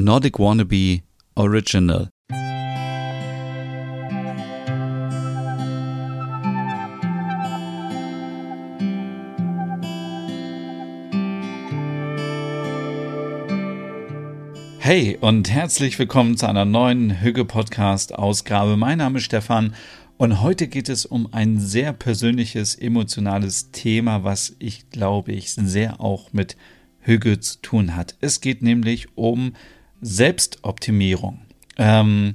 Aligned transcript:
Nordic 0.00 0.38
Wannabe 0.38 1.00
Original. 1.34 2.08
Hey 14.78 15.18
und 15.20 15.50
herzlich 15.50 15.98
willkommen 15.98 16.36
zu 16.36 16.48
einer 16.48 16.64
neuen 16.64 17.20
Hüge 17.20 17.44
Podcast 17.44 18.14
Ausgabe. 18.14 18.76
Mein 18.76 18.98
Name 18.98 19.18
ist 19.18 19.24
Stefan 19.24 19.74
und 20.16 20.40
heute 20.42 20.68
geht 20.68 20.88
es 20.88 21.06
um 21.06 21.32
ein 21.32 21.58
sehr 21.58 21.92
persönliches, 21.92 22.76
emotionales 22.76 23.72
Thema, 23.72 24.22
was 24.22 24.54
ich 24.60 24.90
glaube 24.90 25.32
ich 25.32 25.50
sehr 25.54 26.00
auch 26.00 26.32
mit 26.32 26.56
Hüge 27.00 27.40
zu 27.40 27.60
tun 27.62 27.96
hat. 27.96 28.16
Es 28.20 28.40
geht 28.40 28.62
nämlich 28.62 29.08
um 29.16 29.54
Selbstoptimierung. 30.00 31.40
Ähm, 31.76 32.34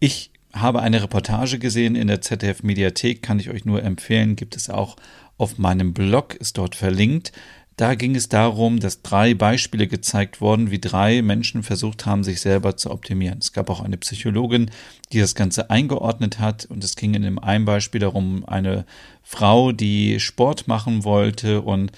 ich 0.00 0.30
habe 0.52 0.80
eine 0.80 1.02
Reportage 1.02 1.58
gesehen 1.58 1.94
in 1.94 2.08
der 2.08 2.20
ZDF 2.20 2.62
Mediathek, 2.62 3.22
kann 3.22 3.38
ich 3.38 3.50
euch 3.50 3.64
nur 3.64 3.82
empfehlen, 3.82 4.36
gibt 4.36 4.56
es 4.56 4.70
auch 4.70 4.96
auf 5.36 5.58
meinem 5.58 5.92
Blog, 5.92 6.34
ist 6.34 6.58
dort 6.58 6.74
verlinkt. 6.74 7.32
Da 7.76 7.94
ging 7.94 8.16
es 8.16 8.30
darum, 8.30 8.80
dass 8.80 9.02
drei 9.02 9.34
Beispiele 9.34 9.86
gezeigt 9.86 10.40
wurden, 10.40 10.70
wie 10.70 10.78
drei 10.78 11.20
Menschen 11.20 11.62
versucht 11.62 12.06
haben, 12.06 12.24
sich 12.24 12.40
selber 12.40 12.78
zu 12.78 12.90
optimieren. 12.90 13.38
Es 13.38 13.52
gab 13.52 13.68
auch 13.68 13.82
eine 13.82 13.98
Psychologin, 13.98 14.70
die 15.12 15.20
das 15.20 15.34
Ganze 15.34 15.68
eingeordnet 15.68 16.38
hat 16.38 16.64
und 16.64 16.82
es 16.82 16.96
ging 16.96 17.12
in 17.12 17.20
dem 17.20 17.38
einen 17.38 17.66
Beispiel 17.66 18.00
darum, 18.00 18.48
eine 18.48 18.86
Frau, 19.22 19.72
die 19.72 20.20
Sport 20.20 20.68
machen 20.68 21.04
wollte 21.04 21.60
und 21.60 21.92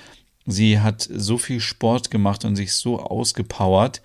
sie 0.47 0.80
hat 0.80 1.09
so 1.09 1.38
viel 1.38 1.61
Sport 1.61 2.11
gemacht 2.11 2.45
und 2.45 2.57
sich 2.57 2.73
so 2.73 2.99
ausgepowert, 2.99 4.02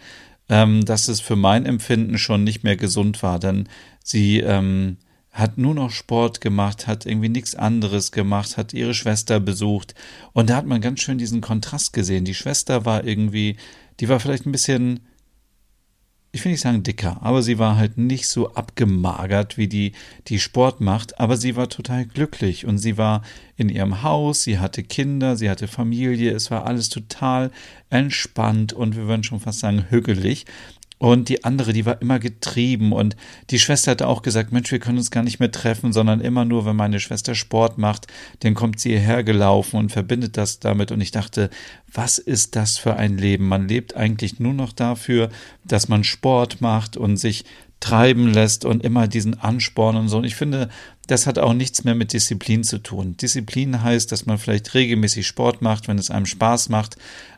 ähm, 0.53 0.85
dass 0.85 1.07
es 1.07 1.19
für 1.19 1.35
mein 1.35 1.65
Empfinden 1.65 2.19
schon 2.19 2.43
nicht 2.43 2.63
mehr 2.63 2.77
gesund 2.77 3.23
war. 3.23 3.39
Denn 3.39 3.67
sie 4.03 4.39
ähm, 4.39 4.97
hat 5.31 5.57
nur 5.57 5.73
noch 5.73 5.89
Sport 5.89 6.41
gemacht, 6.41 6.85
hat 6.85 7.07
irgendwie 7.07 7.29
nichts 7.29 7.55
anderes 7.55 8.11
gemacht, 8.11 8.55
hat 8.55 8.71
ihre 8.71 8.93
Schwester 8.93 9.39
besucht. 9.39 9.95
Und 10.31 10.51
da 10.51 10.57
hat 10.57 10.67
man 10.67 10.79
ganz 10.79 11.01
schön 11.01 11.17
diesen 11.17 11.41
Kontrast 11.41 11.91
gesehen. 11.91 12.23
Die 12.23 12.35
Schwester 12.35 12.85
war 12.85 13.03
irgendwie, 13.03 13.57
die 13.99 14.09
war 14.09 14.19
vielleicht 14.19 14.45
ein 14.45 14.51
bisschen 14.51 14.99
ich 16.35 16.43
will 16.43 16.51
nicht 16.51 16.61
sagen 16.61 16.81
dicker, 16.81 17.17
aber 17.21 17.43
sie 17.43 17.59
war 17.59 17.77
halt 17.77 17.99
nicht 17.99 18.27
so 18.27 18.55
abgemagert 18.55 19.55
wie 19.59 19.67
die, 19.67 19.91
die 20.27 20.39
Sport 20.39 20.81
macht, 20.81 21.19
aber 21.19 21.37
sie 21.37 21.55
war 21.55 21.69
total 21.69 22.07
glücklich 22.07 22.65
und 22.65 22.79
sie 22.79 22.97
war 22.97 23.21
in 23.55 23.69
ihrem 23.69 24.01
Haus, 24.01 24.41
sie 24.41 24.57
hatte 24.57 24.81
Kinder, 24.81 25.37
sie 25.37 25.47
hatte 25.47 25.67
Familie, 25.67 26.31
es 26.31 26.49
war 26.49 26.65
alles 26.65 26.89
total 26.89 27.51
entspannt 27.91 28.73
und 28.73 28.95
wir 28.95 29.07
würden 29.07 29.23
schon 29.23 29.41
fast 29.41 29.59
sagen 29.59 29.85
hügelig. 29.91 30.45
Und 30.99 31.27
die 31.27 31.43
andere, 31.43 31.73
die 31.73 31.85
war 31.85 32.01
immer 32.01 32.19
getrieben. 32.19 32.93
Und 32.93 33.17
die 33.49 33.59
Schwester 33.59 33.91
hatte 33.91 34.07
auch 34.07 34.21
gesagt, 34.21 34.51
Mensch, 34.51 34.71
wir 34.71 34.79
können 34.79 34.97
uns 34.97 35.11
gar 35.11 35.23
nicht 35.23 35.39
mehr 35.39 35.51
treffen, 35.51 35.91
sondern 35.91 36.21
immer 36.21 36.45
nur, 36.45 36.65
wenn 36.65 36.75
meine 36.75 36.99
Schwester 36.99 37.35
Sport 37.35 37.77
macht, 37.77 38.07
dann 38.39 38.53
kommt 38.53 38.79
sie 38.79 38.91
hierher 38.91 39.23
gelaufen 39.23 39.77
und 39.77 39.91
verbindet 39.91 40.37
das 40.37 40.59
damit. 40.59 40.91
Und 40.91 41.01
ich 41.01 41.11
dachte, 41.11 41.49
was 41.91 42.19
ist 42.19 42.55
das 42.55 42.77
für 42.77 42.95
ein 42.95 43.17
Leben? 43.17 43.47
Man 43.47 43.67
lebt 43.67 43.95
eigentlich 43.95 44.39
nur 44.39 44.53
noch 44.53 44.71
dafür, 44.71 45.29
dass 45.65 45.89
man 45.89 46.03
Sport 46.03 46.61
macht 46.61 46.95
und 46.95 47.17
sich 47.17 47.43
treiben 47.83 48.31
lässt 48.31 48.63
und 48.63 48.81
immer 48.81 49.09
diesen 49.09 49.37
Ansporn 49.41 49.97
und 49.97 50.07
so. 50.07 50.17
Und 50.17 50.23
ich 50.23 50.35
finde, 50.35 50.69
das 51.07 51.27
hat 51.27 51.37
auch 51.37 51.53
nichts 51.53 51.83
mehr 51.83 51.95
mit 51.95 52.13
Disziplin 52.13 52.63
zu 52.63 52.77
tun. 52.77 53.17
Disziplin 53.17 53.83
heißt, 53.83 54.09
dass 54.09 54.25
man 54.25 54.37
vielleicht 54.37 54.73
regelmäßig 54.73 55.27
Sport 55.27 55.61
macht, 55.61 55.89
wenn 55.89 55.97
es 55.97 56.09
einem 56.09 56.25
Spaß 56.25 56.69
macht, 56.69 56.95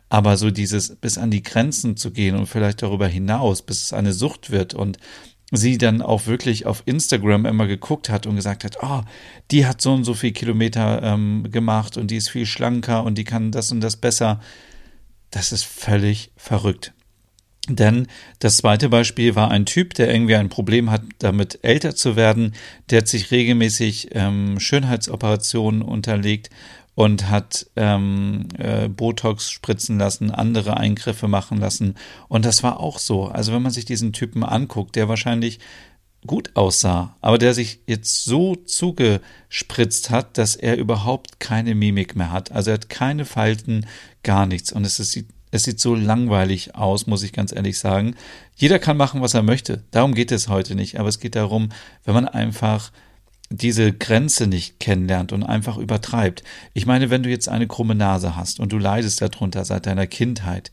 aber 0.08 0.36
so 0.36 0.50
dieses 0.50 0.96
bis 0.96 1.18
an 1.18 1.30
die 1.30 1.42
Grenzen 1.42 1.96
zu 1.96 2.12
gehen 2.12 2.36
und 2.36 2.46
vielleicht 2.46 2.82
darüber 2.82 3.08
hinaus, 3.08 3.62
bis 3.62 3.82
es 3.82 3.92
eine 3.92 4.12
Sucht 4.12 4.50
wird 4.50 4.74
und 4.74 4.98
sie 5.52 5.78
dann 5.78 6.02
auch 6.02 6.26
wirklich 6.26 6.66
auf 6.66 6.82
Instagram 6.86 7.46
immer 7.46 7.66
geguckt 7.66 8.08
hat 8.08 8.26
und 8.26 8.36
gesagt 8.36 8.64
hat, 8.64 8.78
oh, 8.82 9.02
die 9.50 9.66
hat 9.66 9.80
so 9.80 9.92
und 9.94 10.04
so 10.04 10.14
viel 10.14 10.32
Kilometer 10.32 11.02
ähm, 11.02 11.48
gemacht 11.50 11.96
und 11.96 12.10
die 12.10 12.16
ist 12.16 12.30
viel 12.30 12.46
schlanker 12.46 13.04
und 13.04 13.16
die 13.16 13.24
kann 13.24 13.52
das 13.52 13.70
und 13.70 13.80
das 13.80 13.96
besser. 13.96 14.40
Das 15.30 15.52
ist 15.52 15.64
völlig 15.64 16.32
verrückt. 16.36 16.92
Denn 17.68 18.06
das 18.38 18.58
zweite 18.58 18.88
Beispiel 18.88 19.34
war 19.34 19.50
ein 19.50 19.66
Typ, 19.66 19.94
der 19.94 20.12
irgendwie 20.12 20.36
ein 20.36 20.48
Problem 20.48 20.90
hat, 20.90 21.02
damit 21.18 21.58
älter 21.62 21.96
zu 21.96 22.14
werden. 22.14 22.54
Der 22.90 22.98
hat 22.98 23.08
sich 23.08 23.32
regelmäßig 23.32 24.10
ähm, 24.12 24.60
Schönheitsoperationen 24.60 25.82
unterlegt 25.82 26.50
und 26.96 27.28
hat 27.28 27.66
ähm, 27.76 28.48
äh, 28.56 28.88
Botox 28.88 29.50
spritzen 29.50 29.98
lassen, 29.98 30.30
andere 30.30 30.78
Eingriffe 30.78 31.28
machen 31.28 31.58
lassen. 31.58 31.94
Und 32.26 32.46
das 32.46 32.62
war 32.62 32.80
auch 32.80 32.98
so. 32.98 33.26
Also 33.26 33.52
wenn 33.52 33.60
man 33.60 33.70
sich 33.70 33.84
diesen 33.84 34.14
Typen 34.14 34.42
anguckt, 34.42 34.96
der 34.96 35.06
wahrscheinlich 35.06 35.60
gut 36.26 36.52
aussah, 36.54 37.14
aber 37.20 37.36
der 37.36 37.52
sich 37.52 37.80
jetzt 37.86 38.24
so 38.24 38.56
zugespritzt 38.56 40.08
hat, 40.08 40.38
dass 40.38 40.56
er 40.56 40.78
überhaupt 40.78 41.38
keine 41.38 41.74
Mimik 41.74 42.16
mehr 42.16 42.32
hat. 42.32 42.50
Also 42.50 42.70
er 42.70 42.74
hat 42.74 42.88
keine 42.88 43.26
Falten, 43.26 43.84
gar 44.22 44.46
nichts. 44.46 44.72
Und 44.72 44.86
es 44.86 44.98
ist, 44.98 45.22
es 45.50 45.64
sieht 45.64 45.78
so 45.78 45.94
langweilig 45.94 46.76
aus, 46.76 47.06
muss 47.06 47.22
ich 47.22 47.34
ganz 47.34 47.52
ehrlich 47.52 47.78
sagen. 47.78 48.16
Jeder 48.56 48.78
kann 48.78 48.96
machen, 48.96 49.20
was 49.20 49.34
er 49.34 49.42
möchte. 49.42 49.84
Darum 49.90 50.14
geht 50.14 50.32
es 50.32 50.48
heute 50.48 50.74
nicht. 50.74 50.98
Aber 50.98 51.10
es 51.10 51.20
geht 51.20 51.36
darum, 51.36 51.68
wenn 52.04 52.14
man 52.14 52.26
einfach 52.26 52.90
diese 53.50 53.92
Grenze 53.92 54.46
nicht 54.46 54.80
kennenlernt 54.80 55.32
und 55.32 55.42
einfach 55.42 55.76
übertreibt. 55.76 56.42
Ich 56.74 56.86
meine, 56.86 57.10
wenn 57.10 57.22
du 57.22 57.30
jetzt 57.30 57.48
eine 57.48 57.66
krumme 57.66 57.94
Nase 57.94 58.36
hast 58.36 58.60
und 58.60 58.72
du 58.72 58.78
leidest 58.78 59.20
darunter 59.20 59.64
seit 59.64 59.86
deiner 59.86 60.06
Kindheit, 60.06 60.70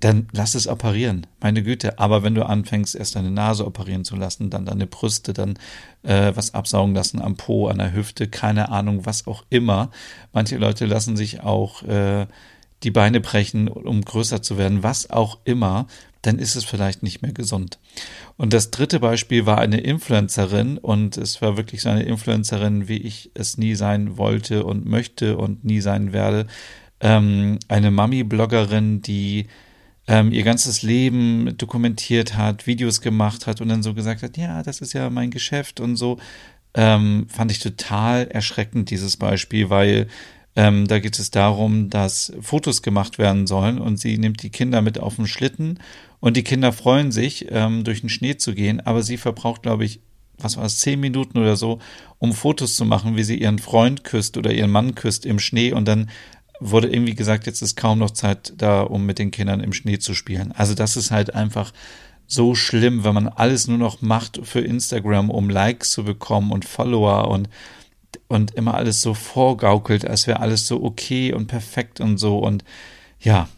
dann 0.00 0.28
lass 0.32 0.54
es 0.54 0.68
operieren, 0.68 1.26
meine 1.40 1.62
Güte. 1.62 1.98
Aber 1.98 2.22
wenn 2.22 2.34
du 2.34 2.44
anfängst, 2.44 2.94
erst 2.94 3.16
deine 3.16 3.30
Nase 3.30 3.66
operieren 3.66 4.04
zu 4.04 4.16
lassen, 4.16 4.50
dann 4.50 4.66
deine 4.66 4.86
Brüste, 4.86 5.32
dann 5.32 5.58
äh, 6.02 6.32
was 6.34 6.52
absaugen 6.52 6.94
lassen 6.94 7.22
am 7.22 7.36
Po, 7.36 7.68
an 7.68 7.78
der 7.78 7.94
Hüfte, 7.94 8.28
keine 8.28 8.68
Ahnung, 8.68 9.06
was 9.06 9.26
auch 9.26 9.44
immer. 9.48 9.90
Manche 10.32 10.58
Leute 10.58 10.84
lassen 10.84 11.16
sich 11.16 11.40
auch 11.40 11.82
äh, 11.84 12.26
die 12.82 12.90
Beine 12.90 13.20
brechen, 13.20 13.66
um 13.68 14.02
größer 14.02 14.42
zu 14.42 14.58
werden, 14.58 14.82
was 14.82 15.08
auch 15.08 15.38
immer, 15.44 15.86
dann 16.26 16.38
ist 16.38 16.56
es 16.56 16.64
vielleicht 16.64 17.02
nicht 17.02 17.22
mehr 17.22 17.32
gesund. 17.32 17.78
Und 18.36 18.52
das 18.52 18.70
dritte 18.70 19.00
Beispiel 19.00 19.46
war 19.46 19.58
eine 19.58 19.80
Influencerin 19.80 20.78
und 20.78 21.16
es 21.16 21.42
war 21.42 21.56
wirklich 21.56 21.82
so 21.82 21.90
eine 21.90 22.02
Influencerin, 22.02 22.88
wie 22.88 22.98
ich 22.98 23.30
es 23.34 23.58
nie 23.58 23.74
sein 23.74 24.16
wollte 24.16 24.64
und 24.64 24.86
möchte 24.86 25.36
und 25.36 25.64
nie 25.64 25.80
sein 25.80 26.12
werde. 26.12 26.46
Ähm, 27.00 27.58
eine 27.68 27.90
Mami-Bloggerin, 27.90 29.02
die 29.02 29.46
ähm, 30.06 30.32
ihr 30.32 30.42
ganzes 30.42 30.82
Leben 30.82 31.56
dokumentiert 31.56 32.36
hat, 32.36 32.66
Videos 32.66 33.00
gemacht 33.00 33.46
hat 33.46 33.60
und 33.60 33.68
dann 33.68 33.82
so 33.82 33.94
gesagt 33.94 34.22
hat, 34.22 34.36
ja, 34.36 34.62
das 34.62 34.80
ist 34.80 34.92
ja 34.92 35.10
mein 35.10 35.30
Geschäft 35.30 35.80
und 35.80 35.96
so. 35.96 36.18
Ähm, 36.74 37.26
fand 37.28 37.52
ich 37.52 37.60
total 37.60 38.26
erschreckend, 38.28 38.90
dieses 38.90 39.16
Beispiel, 39.16 39.70
weil 39.70 40.08
ähm, 40.56 40.86
da 40.86 40.98
geht 41.00 41.18
es 41.18 41.30
darum, 41.30 41.90
dass 41.90 42.32
Fotos 42.40 42.82
gemacht 42.82 43.18
werden 43.18 43.46
sollen 43.46 43.78
und 43.78 43.98
sie 43.98 44.18
nimmt 44.18 44.42
die 44.42 44.50
Kinder 44.50 44.82
mit 44.82 44.98
auf 44.98 45.16
den 45.16 45.26
Schlitten 45.26 45.80
und 46.20 46.36
die 46.36 46.44
Kinder 46.44 46.72
freuen 46.72 47.12
sich, 47.12 47.46
ähm, 47.50 47.84
durch 47.84 48.00
den 48.00 48.08
Schnee 48.08 48.36
zu 48.36 48.54
gehen, 48.54 48.80
aber 48.80 49.02
sie 49.02 49.16
verbraucht, 49.16 49.62
glaube 49.62 49.84
ich, 49.84 50.00
was 50.38 50.56
war 50.56 50.64
es, 50.64 50.78
zehn 50.78 51.00
Minuten 51.00 51.38
oder 51.38 51.56
so, 51.56 51.80
um 52.18 52.32
Fotos 52.32 52.76
zu 52.76 52.84
machen, 52.84 53.16
wie 53.16 53.24
sie 53.24 53.40
ihren 53.40 53.58
Freund 53.58 54.04
küsst 54.04 54.36
oder 54.36 54.52
ihren 54.52 54.70
Mann 54.70 54.94
küsst 54.94 55.26
im 55.26 55.38
Schnee 55.38 55.72
und 55.72 55.86
dann 55.86 56.10
wurde 56.60 56.88
irgendwie 56.88 57.14
gesagt, 57.14 57.46
jetzt 57.46 57.62
ist 57.62 57.76
kaum 57.76 57.98
noch 57.98 58.12
Zeit 58.12 58.54
da, 58.56 58.82
um 58.82 59.04
mit 59.06 59.18
den 59.18 59.30
Kindern 59.30 59.60
im 59.60 59.72
Schnee 59.72 59.98
zu 59.98 60.14
spielen. 60.14 60.52
Also 60.52 60.74
das 60.74 60.96
ist 60.96 61.10
halt 61.10 61.34
einfach 61.34 61.72
so 62.26 62.54
schlimm, 62.54 63.04
wenn 63.04 63.14
man 63.14 63.28
alles 63.28 63.66
nur 63.68 63.78
noch 63.78 64.00
macht 64.00 64.40
für 64.44 64.60
Instagram, 64.60 65.30
um 65.30 65.50
Likes 65.50 65.90
zu 65.90 66.04
bekommen 66.04 66.52
und 66.52 66.64
Follower 66.64 67.28
und 67.28 67.48
und 68.28 68.52
immer 68.52 68.74
alles 68.74 69.00
so 69.00 69.14
vorgaukelt, 69.14 70.06
als 70.06 70.26
wäre 70.26 70.40
alles 70.40 70.66
so 70.66 70.82
okay 70.82 71.32
und 71.32 71.46
perfekt 71.46 72.00
und 72.00 72.18
so. 72.18 72.38
Und 72.38 72.64
ja, 73.20 73.48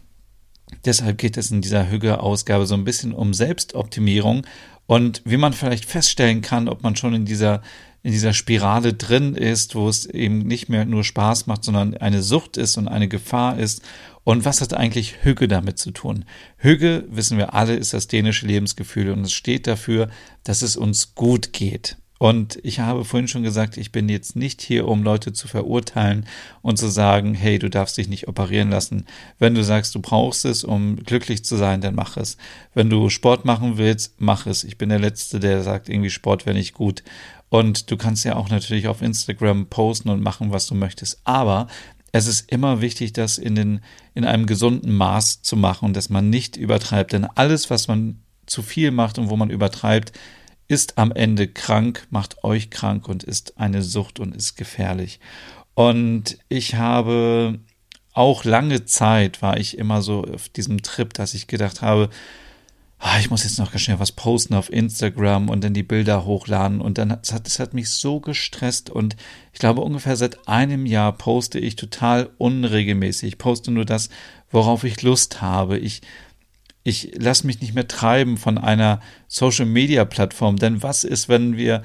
deshalb 0.85 1.19
geht 1.19 1.37
es 1.37 1.51
in 1.51 1.61
dieser 1.61 1.91
Hüge-Ausgabe 1.91 2.67
so 2.67 2.75
ein 2.75 2.85
bisschen 2.85 3.13
um 3.13 3.35
Selbstoptimierung 3.35 4.47
und 4.87 5.23
wie 5.25 5.37
man 5.37 5.53
vielleicht 5.53 5.85
feststellen 5.85 6.43
kann, 6.43 6.69
ob 6.69 6.83
man 6.83 6.97
schon 6.97 7.15
in 7.15 7.25
dieser 7.25 7.63
in 8.07 8.13
dieser 8.13 8.35
Spirale 8.35 8.95
drin 8.95 9.35
ist, 9.35 9.75
wo 9.75 9.89
es 9.89 10.07
eben 10.07 10.39
nicht 10.39 10.69
mehr 10.69 10.85
nur 10.85 11.03
Spaß 11.03 11.49
macht, 11.49 11.65
sondern 11.65 11.97
eine 11.97 12.23
Sucht 12.23 12.57
ist 12.57 12.77
und 12.77 12.87
eine 12.87 13.09
Gefahr 13.09 13.59
ist. 13.59 13.83
Und 14.23 14.45
was 14.45 14.61
hat 14.61 14.75
eigentlich 14.75 15.25
Hüge 15.25 15.49
damit 15.49 15.81
zu 15.81 15.91
tun? 15.91 16.25
Hüge, 16.57 17.05
wissen 17.09 17.37
wir 17.37 17.55
alle, 17.55 17.75
ist 17.75 17.95
das 17.95 18.07
dänische 18.07 18.47
Lebensgefühl 18.47 19.11
und 19.11 19.23
es 19.23 19.33
steht 19.33 19.67
dafür, 19.67 20.09
dass 20.45 20.63
es 20.63 20.77
uns 20.77 21.17
gut 21.17 21.53
geht. 21.53 21.97
Und 22.19 22.59
ich 22.63 22.81
habe 22.81 23.05
vorhin 23.05 23.29
schon 23.29 23.43
gesagt, 23.43 23.77
ich 23.77 23.93
bin 23.93 24.09
jetzt 24.09 24.37
nicht 24.37 24.63
hier, 24.63 24.89
um 24.89 25.03
Leute 25.03 25.33
zu 25.33 25.49
verurteilen 25.49 26.27
und 26.63 26.79
zu 26.79 26.89
sagen, 26.89 27.35
hey, 27.35 27.59
du 27.59 27.69
darfst 27.69 27.99
dich 27.99 28.09
nicht 28.09 28.27
operieren 28.27 28.71
lassen. 28.71 29.05
Wenn 29.39 29.55
du 29.55 29.63
sagst, 29.63 29.95
du 29.95 30.01
brauchst 30.01 30.47
es, 30.47 30.65
um 30.65 30.97
glücklich 30.97 31.45
zu 31.45 31.57
sein, 31.57 31.83
dann 31.83 31.95
mach 31.95 32.17
es. 32.17 32.39
Wenn 32.73 32.89
du 32.89 33.11
Sport 33.11 33.45
machen 33.45 33.77
willst, 33.77 34.15
mach 34.19 34.47
es. 34.47 34.65
Ich 34.65 34.79
bin 34.79 34.89
der 34.89 34.99
Letzte, 34.99 35.41
der 35.41 35.63
sagt, 35.63 35.89
irgendwie 35.91 36.11
Sport 36.11 36.47
wäre 36.47 36.57
nicht 36.57 36.73
gut. 36.73 37.03
Und 37.51 37.91
du 37.91 37.97
kannst 37.97 38.25
ja 38.25 38.37
auch 38.37 38.49
natürlich 38.49 38.89
auf 38.89 39.03
Instagram 39.03 39.67
posten 39.67 40.09
und 40.09 40.23
machen, 40.23 40.53
was 40.53 40.67
du 40.67 40.75
möchtest. 40.75 41.21
Aber 41.25 41.69
es 42.13 42.27
ist 42.27 42.51
immer 42.51 42.81
wichtig, 42.81 43.13
das 43.13 43.37
in, 43.37 43.55
den, 43.55 43.81
in 44.15 44.25
einem 44.25 44.47
gesunden 44.47 44.95
Maß 44.95 45.43
zu 45.43 45.55
machen 45.55 45.85
und 45.85 45.97
dass 45.97 46.09
man 46.09 46.31
nicht 46.31 46.57
übertreibt. 46.57 47.13
Denn 47.13 47.27
alles, 47.27 47.69
was 47.69 47.89
man 47.89 48.21
zu 48.47 48.63
viel 48.63 48.91
macht 48.91 49.19
und 49.19 49.29
wo 49.29 49.37
man 49.37 49.51
übertreibt, 49.51 50.13
ist 50.69 50.99
am 50.99 51.13
Ende 51.13 51.49
krank, 51.49 52.07
macht 52.11 52.45
euch 52.45 52.71
krank 52.71 53.09
und 53.09 53.23
ist 53.25 53.59
eine 53.59 53.83
Sucht 53.83 54.21
und 54.21 54.35
ist 54.35 54.57
gefährlich. 54.57 55.21
Und 55.75 56.39
ich 56.49 56.75
habe 56.75 57.61
auch 58.13 58.45
lange 58.45 58.87
Zeit 58.87 59.43
war 59.43 59.59
ich 59.59 59.77
immer 59.77 60.01
so 60.01 60.25
auf 60.25 60.49
diesem 60.49 60.83
Trip, 60.83 61.13
dass 61.13 61.35
ich 61.35 61.49
gedacht 61.49 61.83
habe, 61.83 62.09
ah, 62.99 63.19
ich 63.19 63.31
muss 63.31 63.45
jetzt 63.45 63.59
noch 63.59 63.71
ganz 63.71 63.83
schnell 63.83 63.99
was 63.99 64.13
posten 64.13 64.55
auf 64.55 64.73
Instagram 64.73 65.49
und 65.49 65.63
dann 65.63 65.75
die 65.75 65.83
Bilder 65.83 66.25
hochladen. 66.25 66.81
Und 66.81 66.99
dann 66.99 67.13
hat 67.13 67.47
es 67.47 67.59
hat 67.59 67.75
mich 67.75 67.91
so 67.91 68.21
gestresst. 68.21 68.89
Und 68.91 69.17
ich 69.53 69.59
glaube, 69.59 69.83
ungefähr 69.83 70.17
seit 70.17 70.49
einem 70.49 70.87
Jahr 70.87 71.13
poste 71.13 71.59
ich 71.59 71.77
total 71.77 72.31
unregelmäßig. 72.39 73.29
Ich 73.29 73.39
poste 73.39 73.71
nur 73.71 73.85
das, 73.85 74.09
worauf 74.51 74.85
ich 74.85 75.03
Lust 75.03 75.43
habe. 75.43 75.79
Ich, 75.79 76.01
ich 76.87 77.11
lasse 77.17 77.49
mich 77.49 77.61
nicht 77.61 77.75
mehr 77.75 77.89
treiben 77.89 78.37
von 78.37 78.59
einer 78.59 79.01
Social 79.27 79.67
Media 79.67 80.05
Plattform. 80.05 80.57
Denn 80.57 80.85
was 80.85 81.03
ist, 81.03 81.29
wenn 81.29 81.57
wir, 81.57 81.83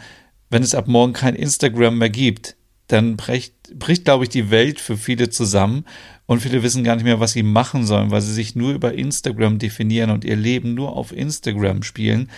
wenn 0.52 0.62
es 0.62 0.76
ab 0.76 0.88
morgen 0.88 1.14
kein 1.14 1.34
Instagram 1.34 1.98
mehr 1.98 2.12
gibt? 2.12 2.56
Dann 2.86 3.18
bricht, 3.18 3.80
bricht, 3.80 4.06
glaube 4.06 4.26
ich, 4.26 4.30
die 4.30 4.52
Welt 4.52 4.80
für 4.80 4.98
viele 4.98 5.32
zusammen 5.32 5.86
und 6.28 6.42
viele 6.42 6.62
wissen 6.62 6.84
gar 6.84 6.96
nicht 6.96 7.04
mehr, 7.04 7.20
was 7.20 7.32
sie 7.32 7.42
machen 7.42 7.84
sollen, 7.84 8.12
weil 8.12 8.22
sie 8.22 8.34
sich 8.34 8.56
nur 8.56 8.74
über 8.74 8.94
Instagram 8.94 9.58
definieren 9.58 10.12
und 10.12 10.24
ihr 10.24 10.36
Leben 10.36 10.76
nur 10.76 10.96
auf 10.96 11.12
Instagram 11.12 11.82
spielen. 11.82 12.30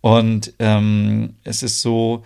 Und 0.00 0.54
ähm, 0.58 1.34
es 1.44 1.62
ist 1.62 1.82
so, 1.82 2.24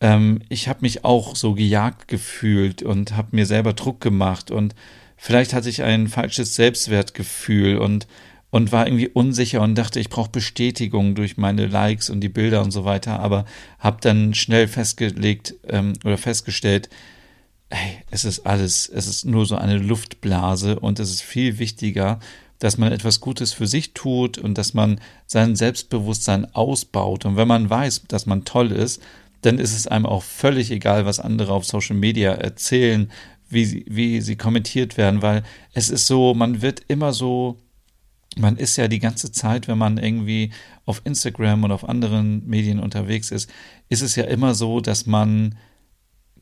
ähm, 0.00 0.40
ich 0.48 0.68
habe 0.68 0.80
mich 0.82 1.04
auch 1.04 1.34
so 1.34 1.54
gejagt 1.54 2.06
gefühlt 2.06 2.80
und 2.84 3.16
habe 3.16 3.34
mir 3.34 3.46
selber 3.46 3.72
Druck 3.72 4.00
gemacht 4.00 4.52
und 4.52 4.76
vielleicht 5.16 5.52
hatte 5.52 5.68
ich 5.68 5.82
ein 5.82 6.06
falsches 6.06 6.54
Selbstwertgefühl 6.54 7.78
und 7.78 8.06
und 8.56 8.72
war 8.72 8.86
irgendwie 8.86 9.08
unsicher 9.08 9.60
und 9.60 9.74
dachte, 9.74 10.00
ich 10.00 10.08
brauche 10.08 10.30
Bestätigung 10.30 11.14
durch 11.14 11.36
meine 11.36 11.66
Likes 11.66 12.08
und 12.08 12.22
die 12.22 12.30
Bilder 12.30 12.62
und 12.62 12.70
so 12.70 12.86
weiter, 12.86 13.20
aber 13.20 13.44
habe 13.78 13.98
dann 14.00 14.32
schnell 14.32 14.66
festgelegt 14.66 15.56
ähm, 15.68 15.92
oder 16.06 16.16
festgestellt, 16.16 16.88
hey, 17.68 17.98
es 18.10 18.24
ist 18.24 18.46
alles, 18.46 18.88
es 18.88 19.08
ist 19.08 19.26
nur 19.26 19.44
so 19.44 19.56
eine 19.56 19.76
Luftblase 19.76 20.80
und 20.80 20.98
es 21.00 21.10
ist 21.10 21.20
viel 21.20 21.58
wichtiger, 21.58 22.18
dass 22.58 22.78
man 22.78 22.92
etwas 22.92 23.20
Gutes 23.20 23.52
für 23.52 23.66
sich 23.66 23.92
tut 23.92 24.38
und 24.38 24.56
dass 24.56 24.72
man 24.72 25.02
sein 25.26 25.54
Selbstbewusstsein 25.54 26.46
ausbaut. 26.54 27.26
Und 27.26 27.36
wenn 27.36 27.48
man 27.48 27.68
weiß, 27.68 28.04
dass 28.08 28.24
man 28.24 28.46
toll 28.46 28.72
ist, 28.72 29.02
dann 29.42 29.58
ist 29.58 29.76
es 29.76 29.86
einem 29.86 30.06
auch 30.06 30.22
völlig 30.22 30.70
egal, 30.70 31.04
was 31.04 31.20
andere 31.20 31.52
auf 31.52 31.66
Social 31.66 31.96
Media 31.96 32.32
erzählen, 32.32 33.12
wie 33.50 33.66
sie, 33.66 33.84
wie 33.86 34.22
sie 34.22 34.36
kommentiert 34.36 34.96
werden, 34.96 35.20
weil 35.20 35.42
es 35.74 35.90
ist 35.90 36.06
so, 36.06 36.32
man 36.32 36.62
wird 36.62 36.80
immer 36.88 37.12
so, 37.12 37.58
man 38.38 38.56
ist 38.56 38.76
ja 38.76 38.88
die 38.88 38.98
ganze 38.98 39.32
Zeit, 39.32 39.66
wenn 39.68 39.78
man 39.78 39.98
irgendwie 39.98 40.50
auf 40.84 41.00
Instagram 41.04 41.64
und 41.64 41.72
auf 41.72 41.88
anderen 41.88 42.46
Medien 42.46 42.78
unterwegs 42.78 43.30
ist, 43.30 43.50
ist 43.88 44.02
es 44.02 44.16
ja 44.16 44.24
immer 44.24 44.54
so, 44.54 44.80
dass 44.80 45.06
man 45.06 45.56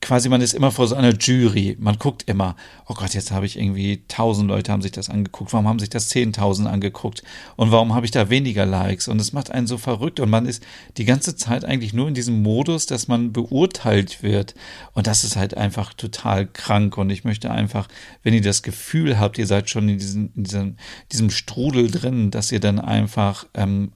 quasi, 0.00 0.28
man 0.28 0.40
ist 0.40 0.54
immer 0.54 0.70
vor 0.70 0.86
so 0.86 0.94
einer 0.94 1.14
Jury. 1.14 1.76
Man 1.78 1.98
guckt 1.98 2.24
immer, 2.28 2.56
oh 2.86 2.94
Gott, 2.94 3.14
jetzt 3.14 3.30
habe 3.30 3.46
ich 3.46 3.58
irgendwie 3.58 4.04
tausend 4.08 4.48
Leute 4.48 4.70
haben 4.70 4.82
sich 4.82 4.92
das 4.92 5.08
angeguckt. 5.08 5.52
Warum 5.52 5.66
haben 5.66 5.78
sich 5.78 5.90
das 5.90 6.08
zehntausend 6.08 6.68
angeguckt? 6.68 7.22
Und 7.56 7.72
warum 7.72 7.94
habe 7.94 8.04
ich 8.04 8.12
da 8.12 8.30
weniger 8.30 8.66
Likes? 8.66 9.08
Und 9.08 9.20
es 9.20 9.32
macht 9.32 9.50
einen 9.50 9.66
so 9.66 9.78
verrückt. 9.78 10.20
Und 10.20 10.30
man 10.30 10.46
ist 10.46 10.62
die 10.96 11.04
ganze 11.04 11.36
Zeit 11.36 11.64
eigentlich 11.64 11.92
nur 11.92 12.08
in 12.08 12.14
diesem 12.14 12.42
Modus, 12.42 12.86
dass 12.86 13.08
man 13.08 13.32
beurteilt 13.32 14.22
wird. 14.22 14.54
Und 14.92 15.06
das 15.06 15.24
ist 15.24 15.36
halt 15.36 15.56
einfach 15.56 15.94
total 15.94 16.46
krank. 16.46 16.98
Und 16.98 17.10
ich 17.10 17.24
möchte 17.24 17.50
einfach, 17.50 17.88
wenn 18.22 18.34
ihr 18.34 18.42
das 18.42 18.62
Gefühl 18.62 19.18
habt, 19.18 19.38
ihr 19.38 19.46
seid 19.46 19.70
schon 19.70 19.88
in 19.88 19.98
diesem, 19.98 20.30
in 20.34 20.44
diesem, 20.44 20.76
diesem 21.12 21.30
Strudel 21.30 21.90
drin, 21.90 22.30
dass 22.30 22.52
ihr 22.52 22.60
dann 22.60 22.78
einfach 22.78 23.46
ähm, 23.54 23.92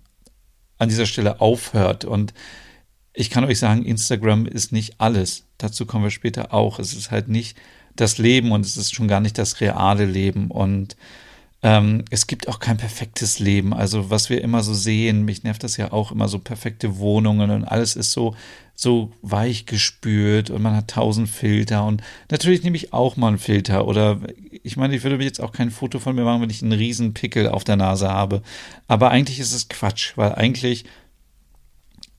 an 0.79 0.89
dieser 0.89 1.07
Stelle 1.07 1.41
aufhört 1.41 2.05
und 2.05 2.33
ich 3.19 3.31
kann 3.31 3.45
euch 3.45 3.59
sagen, 3.59 3.85
Instagram 3.85 4.47
ist 4.47 4.71
nicht 4.71 5.01
alles. 5.01 5.48
Dazu 5.59 5.87
kommen 5.87 6.05
wir 6.05 6.11
später 6.11 6.55
auch. 6.55 6.79
Es 6.79 6.95
ist 6.95 7.11
halt 7.11 7.29
nicht 7.29 7.57
das 7.97 8.19
Leben 8.19 8.53
und 8.53 8.65
es 8.65 8.77
ist 8.77 8.95
schon 8.95 9.09
gar 9.09 9.21
nicht 9.21 9.39
das 9.39 9.61
reale 9.61 10.07
Leben. 10.07 10.51
Und 10.51 10.97
ähm, 11.63 12.05
es 12.11 12.29
gibt 12.29 12.49
auch 12.49 12.61
kein 12.61 12.77
perfektes 12.77 13.41
Leben. 13.41 13.75
Also 13.75 14.11
was 14.11 14.31
wir 14.31 14.41
immer 14.43 14.63
so 14.63 14.75
sehen, 14.75 15.25
mich 15.25 15.43
nervt 15.43 15.65
das 15.65 15.77
ja 15.77 15.93
auch 15.93 16.13
immer 16.13 16.29
so 16.29 16.39
perfekte 16.39 16.99
Wohnungen 16.99 17.51
und 17.51 17.65
alles 17.65 17.97
ist 17.97 18.13
so 18.13 18.37
so 18.81 19.11
weich 19.23 19.67
gespült 19.67 20.51
und 20.51 20.63
man 20.63 20.77
hat 20.77 20.87
tausend 20.87 21.29
Filter 21.29 21.85
und 21.85 22.01
natürlich 22.31 22.63
nehme 22.63 22.77
ich 22.77 22.93
auch 22.93 23.17
mal 23.17 23.27
einen 23.27 23.39
Filter 23.39 23.89
oder 23.89 24.21
ich 24.63 24.77
meine, 24.77 24.95
ich 24.95 25.03
würde 25.03 25.23
jetzt 25.25 25.41
auch 25.41 25.51
kein 25.51 25.73
Foto 25.73 25.99
von 25.99 26.15
mir 26.15 26.23
machen, 26.23 26.43
wenn 26.43 26.51
ich 26.51 26.63
einen 26.63 26.71
riesen 26.71 27.13
Pickel 27.13 27.49
auf 27.49 27.65
der 27.65 27.75
Nase 27.75 28.09
habe. 28.09 28.41
Aber 28.87 29.11
eigentlich 29.11 29.41
ist 29.41 29.53
es 29.53 29.69
Quatsch, 29.69 30.13
weil 30.15 30.33
eigentlich 30.33 30.85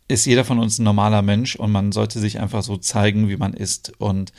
ist 0.10 0.26
jeder 0.26 0.44
von 0.44 0.60
uns 0.60 0.80
ein 0.80 0.84
normaler 0.84 1.22
Mensch 1.22 1.56
und 1.56 1.72
man 1.72 1.94
sollte 1.94 2.20
sich 2.20 2.42
einfach 2.42 2.64
so 2.64 2.76
zeigen, 2.78 3.30
wie 3.30 3.38
man 3.38 3.54
ist 3.54 3.94
und 4.00 4.34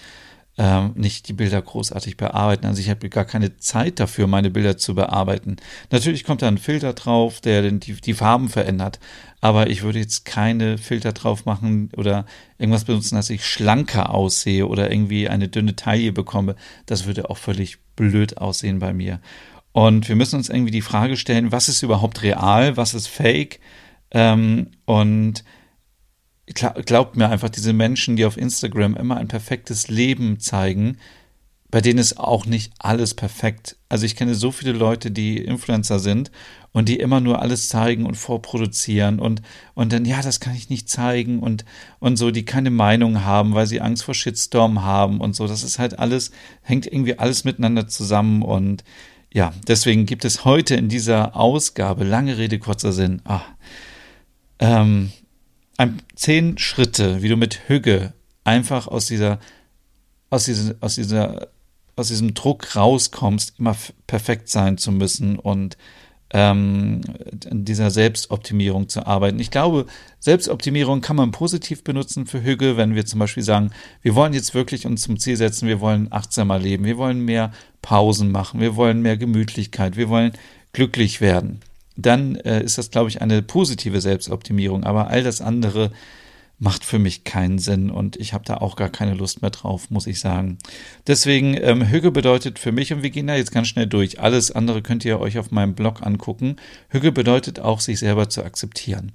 ähm, 0.59 0.93
nicht 0.97 1.29
die 1.29 1.33
Bilder 1.33 1.63
großartig 1.63 2.17
bearbeiten. 2.17 2.67
Also 2.67 2.81
ich 2.81 2.91
habe 2.91 3.09
gar 3.09 3.25
keine 3.25 3.57
Zeit 3.57 4.01
dafür, 4.01 4.27
meine 4.27 4.51
Bilder 4.51 4.77
zu 4.77 4.97
bearbeiten. 4.97 5.57
Natürlich 5.91 6.25
kommt 6.25 6.43
da 6.43 6.49
ein 6.49 6.59
Filter 6.59 6.93
drauf, 6.93 7.41
der 7.41 7.71
die, 7.71 7.95
die 7.95 8.15
Farben 8.15 8.49
verändert, 8.49 8.99
aber 9.41 9.71
ich 9.71 9.83
würde 9.83 10.01
jetzt 10.01 10.25
keine 10.25 10.77
Filter 10.77 11.13
drauf 11.13 11.47
machen 11.47 11.91
oder 11.97 12.27
irgendwas 12.59 12.85
benutzen, 12.85 13.15
dass 13.15 13.31
ich 13.31 13.47
schlanker 13.47 14.13
aussehe 14.13 14.67
oder 14.67 14.91
irgendwie 14.91 15.29
eine 15.29 15.49
dünne 15.49 15.77
Taille 15.77 16.13
bekomme. 16.13 16.57
Das 16.85 17.07
würde 17.07 17.31
auch 17.31 17.39
völlig 17.39 17.79
blöd 17.95 18.39
aussehen 18.39 18.81
bei 18.81 18.93
mir. 18.93 19.21
Und 19.73 20.09
wir 20.09 20.17
müssen 20.17 20.37
uns 20.37 20.49
irgendwie 20.49 20.73
die 20.73 20.83
Frage 20.83 21.17
stellen, 21.17 21.53
was 21.53 21.69
ist 21.69 21.83
überhaupt 21.83 22.23
real, 22.23 22.77
was 22.77 22.93
ist 22.93 23.07
fake? 23.07 23.61
Ähm, 24.11 24.73
und 24.85 25.45
glaubt 26.55 27.17
mir 27.17 27.29
einfach, 27.29 27.49
diese 27.49 27.73
Menschen, 27.73 28.17
die 28.17 28.25
auf 28.25 28.37
Instagram 28.37 28.97
immer 28.97 29.17
ein 29.17 29.29
perfektes 29.29 29.89
Leben 29.89 30.41
zeigen, 30.41 30.99
bei 31.71 31.81
denen 31.81 31.99
ist 32.01 32.19
auch 32.19 32.47
nicht 32.47 32.73
alles 32.79 33.15
perfekt. 33.15 33.77
Also 33.89 34.05
ich 34.05 34.17
kenne 34.17 34.35
so 34.35 34.51
viele 34.51 34.73
Leute, 34.73 35.11
die 35.11 35.39
Influencer 35.39 36.01
sind 36.01 36.33
und 36.73 36.89
die 36.89 36.99
immer 36.99 37.21
nur 37.21 37.41
alles 37.41 37.69
zeigen 37.69 38.07
und 38.07 38.17
vorproduzieren 38.17 39.21
und, 39.21 39.43
und 39.75 39.93
dann, 39.93 40.05
ja, 40.05 40.21
das 40.21 40.41
kann 40.41 40.55
ich 40.55 40.69
nicht 40.69 40.89
zeigen 40.89 41.39
und, 41.39 41.65
und 42.01 42.17
so, 42.17 42.31
die 42.31 42.45
keine 42.45 42.71
Meinung 42.71 43.25
haben, 43.25 43.55
weil 43.55 43.67
sie 43.67 43.81
Angst 43.81 44.03
vor 44.03 44.15
Shitstorm 44.15 44.83
haben 44.83 45.21
und 45.21 45.37
so. 45.37 45.47
Das 45.47 45.63
ist 45.63 45.79
halt 45.79 45.99
alles, 45.99 46.33
hängt 46.63 46.87
irgendwie 46.87 47.19
alles 47.19 47.45
miteinander 47.45 47.87
zusammen 47.87 48.43
und 48.43 48.83
ja, 49.33 49.53
deswegen 49.69 50.07
gibt 50.07 50.25
es 50.25 50.45
heute 50.45 50.75
in 50.75 50.89
dieser 50.89 51.37
Ausgabe, 51.37 52.03
lange 52.03 52.37
Rede, 52.37 52.59
kurzer 52.59 52.93
Sinn, 52.93 53.23
ah, 53.25 53.43
ähm, 54.59 55.13
ein, 55.81 56.03
zehn 56.15 56.59
Schritte, 56.59 57.23
wie 57.23 57.31
du 57.31 57.39
mit 57.39 57.69
Hüge 57.69 58.13
einfach 58.45 58.87
aus 58.87 59.07
dieser, 59.07 59.41
aus 60.29 60.45
dieser, 60.45 60.75
aus 60.81 60.97
dieser, 60.97 61.49
aus 61.97 62.09
diesem 62.09 62.35
Druck 62.35 62.77
rauskommst, 62.77 63.55
immer 63.59 63.75
perfekt 64.07 64.51
sein 64.51 64.77
zu 64.77 64.93
müssen 64.93 65.39
und 65.39 65.79
ähm, 66.33 67.01
in 67.51 67.65
dieser 67.65 67.91
Selbstoptimierung 67.91 68.91
zu 68.91 69.07
arbeiten. 69.07 69.41
Ich 69.41 69.51
glaube, 69.51 69.87
Selbstoptimierung 70.19 71.01
kann 71.01 71.17
man 71.17 71.31
positiv 71.31 71.83
benutzen 71.83 72.27
für 72.27 72.43
Hüge, 72.43 72.77
wenn 72.77 72.95
wir 72.95 73.07
zum 73.07 73.19
Beispiel 73.19 73.43
sagen, 73.43 73.71
wir 74.03 74.15
wollen 74.15 74.35
jetzt 74.35 74.53
wirklich 74.53 74.85
uns 74.85 75.01
zum 75.01 75.19
Ziel 75.19 75.39
setzen, 75.39 75.67
wir 75.67 75.81
wollen 75.81 76.13
achtsamer 76.13 76.59
leben, 76.59 76.85
wir 76.85 76.99
wollen 76.99 77.25
mehr 77.25 77.53
Pausen 77.81 78.31
machen, 78.31 78.61
wir 78.61 78.77
wollen 78.77 79.01
mehr 79.01 79.17
Gemütlichkeit, 79.17 79.97
wir 79.97 80.11
wollen 80.11 80.33
glücklich 80.75 81.23
werden 81.23 81.63
dann 82.03 82.37
äh, 82.37 82.63
ist 82.63 82.79
das, 82.79 82.91
glaube 82.91 83.09
ich, 83.09 83.23
eine 83.23 83.43
positive 83.43 84.01
Selbstoptimierung. 84.01 84.85
Aber 84.85 85.09
all 85.09 85.23
das 85.23 85.41
andere 85.41 85.91
macht 86.61 86.85
für 86.85 86.99
mich 86.99 87.25
keinen 87.25 87.59
Sinn 87.59 87.91
und 87.91 88.17
ich 88.17 88.35
habe 88.35 88.45
da 88.45 88.59
auch 88.59 88.77
gar 88.77 88.91
keine 88.91 89.15
Lust 89.15 89.41
mehr 89.41 89.51
drauf, 89.51 89.91
muss 89.91 90.07
ich 90.07 90.21
sagen. 90.21 90.59
Deswegen, 91.07 91.57
ähm, 91.59 91.89
Hüge 91.89 92.11
bedeutet 92.11 92.59
für 92.59 92.71
mich, 92.71 92.93
und 92.93 93.03
wir 93.03 93.09
gehen 93.09 93.27
da 93.27 93.35
jetzt 93.35 93.51
ganz 93.51 93.69
schnell 93.69 93.87
durch, 93.87 94.21
alles 94.21 94.53
andere 94.53 94.83
könnt 94.83 95.07
ihr 95.07 95.19
euch 95.19 95.39
auf 95.39 95.51
meinem 95.51 95.75
Blog 95.75 96.03
angucken. 96.03 96.57
Hüge 96.91 97.13
bedeutet 97.13 97.61
auch, 97.61 97.81
sich 97.81 97.99
selber 97.99 98.29
zu 98.29 98.45
akzeptieren. 98.45 99.13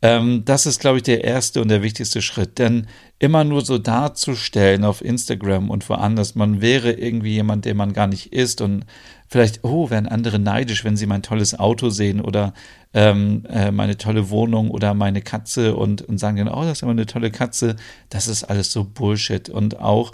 Ähm, 0.00 0.46
das 0.46 0.64
ist, 0.64 0.80
glaube 0.80 0.96
ich, 0.96 1.02
der 1.02 1.22
erste 1.22 1.60
und 1.60 1.68
der 1.68 1.82
wichtigste 1.82 2.22
Schritt, 2.22 2.58
denn 2.58 2.86
immer 3.18 3.44
nur 3.44 3.62
so 3.62 3.76
darzustellen 3.76 4.84
auf 4.84 5.04
Instagram 5.04 5.68
und 5.68 5.86
woanders, 5.90 6.34
man 6.34 6.62
wäre 6.62 6.92
irgendwie 6.92 7.32
jemand, 7.32 7.66
der 7.66 7.74
man 7.74 7.92
gar 7.92 8.06
nicht 8.06 8.32
ist 8.32 8.62
und 8.62 8.86
vielleicht, 9.28 9.64
oh, 9.64 9.90
werden 9.90 10.08
andere 10.08 10.38
neidisch, 10.38 10.84
wenn 10.84 10.96
sie 10.96 11.06
mein 11.06 11.22
tolles 11.22 11.58
Auto 11.58 11.90
sehen 11.90 12.22
oder 12.22 12.54
ähm, 12.96 13.44
äh, 13.50 13.70
meine 13.70 13.98
tolle 13.98 14.30
Wohnung 14.30 14.70
oder 14.70 14.94
meine 14.94 15.20
Katze 15.20 15.76
und, 15.76 16.00
und 16.00 16.16
sagen 16.16 16.38
dann, 16.38 16.48
oh, 16.48 16.62
das 16.62 16.78
ist 16.78 16.82
aber 16.82 16.92
eine 16.92 17.04
tolle 17.04 17.30
Katze. 17.30 17.76
Das 18.08 18.26
ist 18.26 18.44
alles 18.44 18.72
so 18.72 18.84
Bullshit. 18.84 19.50
Und 19.50 19.80
auch, 19.80 20.12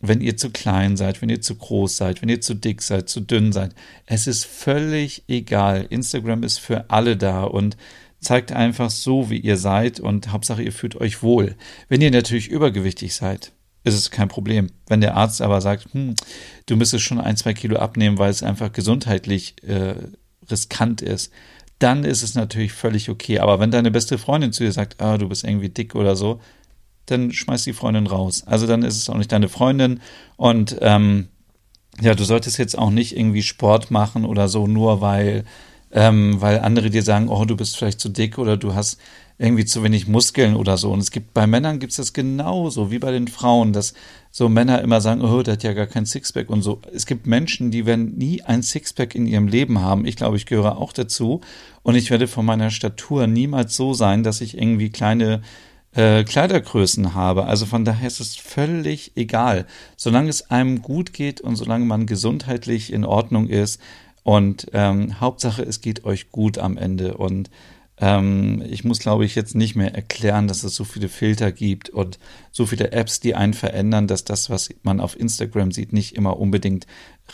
wenn 0.00 0.22
ihr 0.22 0.38
zu 0.38 0.48
klein 0.48 0.96
seid, 0.96 1.20
wenn 1.20 1.28
ihr 1.28 1.42
zu 1.42 1.54
groß 1.54 1.94
seid, 1.94 2.22
wenn 2.22 2.30
ihr 2.30 2.40
zu 2.40 2.54
dick 2.54 2.80
seid, 2.80 3.10
zu 3.10 3.20
dünn 3.20 3.52
seid, 3.52 3.74
es 4.06 4.26
ist 4.26 4.46
völlig 4.46 5.24
egal. 5.28 5.86
Instagram 5.90 6.42
ist 6.42 6.56
für 6.58 6.88
alle 6.88 7.18
da 7.18 7.44
und 7.44 7.76
zeigt 8.18 8.50
einfach 8.50 8.88
so, 8.88 9.28
wie 9.28 9.38
ihr 9.38 9.58
seid 9.58 10.00
und 10.00 10.32
Hauptsache, 10.32 10.62
ihr 10.62 10.72
fühlt 10.72 10.96
euch 10.96 11.22
wohl. 11.22 11.54
Wenn 11.90 12.00
ihr 12.00 12.10
natürlich 12.10 12.48
übergewichtig 12.48 13.14
seid, 13.14 13.52
ist 13.84 13.94
es 13.94 14.10
kein 14.10 14.28
Problem. 14.28 14.68
Wenn 14.86 15.02
der 15.02 15.16
Arzt 15.16 15.42
aber 15.42 15.60
sagt, 15.60 15.92
hm, 15.92 16.14
du 16.64 16.76
müsstest 16.76 17.04
schon 17.04 17.20
ein, 17.20 17.36
zwei 17.36 17.52
Kilo 17.52 17.76
abnehmen, 17.76 18.16
weil 18.16 18.30
es 18.30 18.42
einfach 18.42 18.72
gesundheitlich 18.72 19.62
äh, 19.64 19.96
riskant 20.50 21.02
ist, 21.02 21.30
dann 21.82 22.04
ist 22.04 22.22
es 22.22 22.34
natürlich 22.34 22.72
völlig 22.72 23.10
okay. 23.10 23.40
Aber 23.40 23.58
wenn 23.60 23.70
deine 23.70 23.90
beste 23.90 24.18
Freundin 24.18 24.52
zu 24.52 24.64
dir 24.64 24.72
sagt, 24.72 25.00
ah, 25.00 25.18
du 25.18 25.28
bist 25.28 25.44
irgendwie 25.44 25.68
dick 25.68 25.94
oder 25.94 26.16
so, 26.16 26.40
dann 27.06 27.32
schmeiß 27.32 27.64
die 27.64 27.72
Freundin 27.72 28.06
raus. 28.06 28.44
Also 28.46 28.66
dann 28.66 28.82
ist 28.82 28.96
es 28.96 29.10
auch 29.10 29.16
nicht 29.16 29.32
deine 29.32 29.48
Freundin 29.48 30.00
und 30.36 30.76
ähm, 30.80 31.28
ja, 32.00 32.14
du 32.14 32.24
solltest 32.24 32.58
jetzt 32.58 32.78
auch 32.78 32.90
nicht 32.90 33.16
irgendwie 33.16 33.42
Sport 33.42 33.90
machen 33.90 34.24
oder 34.24 34.48
so, 34.48 34.66
nur 34.66 35.00
weil, 35.00 35.44
ähm, 35.90 36.40
weil 36.40 36.60
andere 36.60 36.90
dir 36.90 37.02
sagen, 37.02 37.28
oh, 37.28 37.44
du 37.44 37.56
bist 37.56 37.76
vielleicht 37.76 38.00
zu 38.00 38.08
dick 38.08 38.38
oder 38.38 38.56
du 38.56 38.74
hast 38.74 38.98
irgendwie 39.42 39.64
zu 39.64 39.82
wenig 39.82 40.06
Muskeln 40.06 40.54
oder 40.54 40.76
so. 40.76 40.92
Und 40.92 41.00
es 41.00 41.10
gibt 41.10 41.34
bei 41.34 41.48
Männern 41.48 41.80
gibt 41.80 41.90
es 41.90 41.96
das 41.96 42.12
genauso 42.12 42.92
wie 42.92 43.00
bei 43.00 43.10
den 43.10 43.26
Frauen, 43.26 43.72
dass 43.72 43.92
so 44.30 44.48
Männer 44.48 44.80
immer 44.80 45.00
sagen, 45.00 45.20
oh, 45.20 45.42
der 45.42 45.54
hat 45.54 45.64
ja 45.64 45.72
gar 45.72 45.88
kein 45.88 46.06
Sixpack 46.06 46.48
und 46.48 46.62
so. 46.62 46.80
Es 46.94 47.06
gibt 47.06 47.26
Menschen, 47.26 47.72
die 47.72 47.84
werden 47.84 48.16
nie 48.16 48.42
ein 48.42 48.62
Sixpack 48.62 49.16
in 49.16 49.26
ihrem 49.26 49.48
Leben 49.48 49.80
haben. 49.80 50.06
Ich 50.06 50.14
glaube, 50.14 50.36
ich 50.36 50.46
gehöre 50.46 50.78
auch 50.78 50.92
dazu. 50.92 51.40
Und 51.82 51.96
ich 51.96 52.10
werde 52.10 52.28
von 52.28 52.46
meiner 52.46 52.70
Statur 52.70 53.26
niemals 53.26 53.74
so 53.74 53.94
sein, 53.94 54.22
dass 54.22 54.40
ich 54.40 54.56
irgendwie 54.56 54.90
kleine 54.90 55.42
äh, 55.96 56.22
Kleidergrößen 56.22 57.14
habe. 57.14 57.46
Also 57.46 57.66
von 57.66 57.84
daher 57.84 58.06
ist 58.06 58.20
es 58.20 58.36
völlig 58.36 59.10
egal. 59.16 59.66
Solange 59.96 60.30
es 60.30 60.52
einem 60.52 60.82
gut 60.82 61.12
geht 61.12 61.40
und 61.40 61.56
solange 61.56 61.84
man 61.84 62.06
gesundheitlich 62.06 62.92
in 62.92 63.04
Ordnung 63.04 63.48
ist. 63.48 63.80
Und 64.22 64.68
ähm, 64.72 65.18
Hauptsache, 65.20 65.62
es 65.62 65.80
geht 65.80 66.04
euch 66.04 66.30
gut 66.30 66.58
am 66.58 66.76
Ende. 66.76 67.16
Und 67.16 67.50
ähm, 67.98 68.62
ich 68.68 68.84
muss, 68.84 68.98
glaube 68.98 69.24
ich, 69.24 69.34
jetzt 69.34 69.54
nicht 69.54 69.76
mehr 69.76 69.94
erklären, 69.94 70.48
dass 70.48 70.64
es 70.64 70.74
so 70.74 70.84
viele 70.84 71.08
Filter 71.08 71.52
gibt 71.52 71.90
und 71.90 72.18
so 72.50 72.66
viele 72.66 72.92
Apps, 72.92 73.20
die 73.20 73.34
einen 73.34 73.54
verändern, 73.54 74.06
dass 74.06 74.24
das, 74.24 74.50
was 74.50 74.70
man 74.82 75.00
auf 75.00 75.18
Instagram 75.18 75.72
sieht, 75.72 75.92
nicht 75.92 76.16
immer 76.16 76.38
unbedingt 76.38 76.86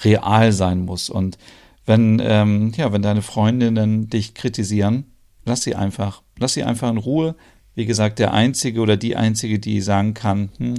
real 0.05 0.53
sein 0.53 0.81
muss. 0.81 1.11
Und 1.11 1.39
wenn, 1.87 2.21
ähm, 2.23 2.73
ja, 2.77 2.93
wenn 2.93 3.03
deine 3.03 3.23
Freundinnen 3.23 4.11
dich 4.11 4.35
kritisieren, 4.35 5.07
lass 5.45 5.63
sie 5.63 5.75
einfach, 5.75 6.23
lass 6.39 6.55
sie 6.55 6.65
einfach 6.65 6.91
in 6.91 6.99
Ruhe, 6.99 7.35
wie 7.75 7.87
gesagt, 7.87 8.19
der 8.19 8.35
Einzige 8.35 8.81
oder 8.81 8.97
die 8.97 9.15
Einzige, 9.15 9.61
die 9.61 9.81
sagen 9.81 10.13
kann, 10.13 10.51
hm, 10.59 10.75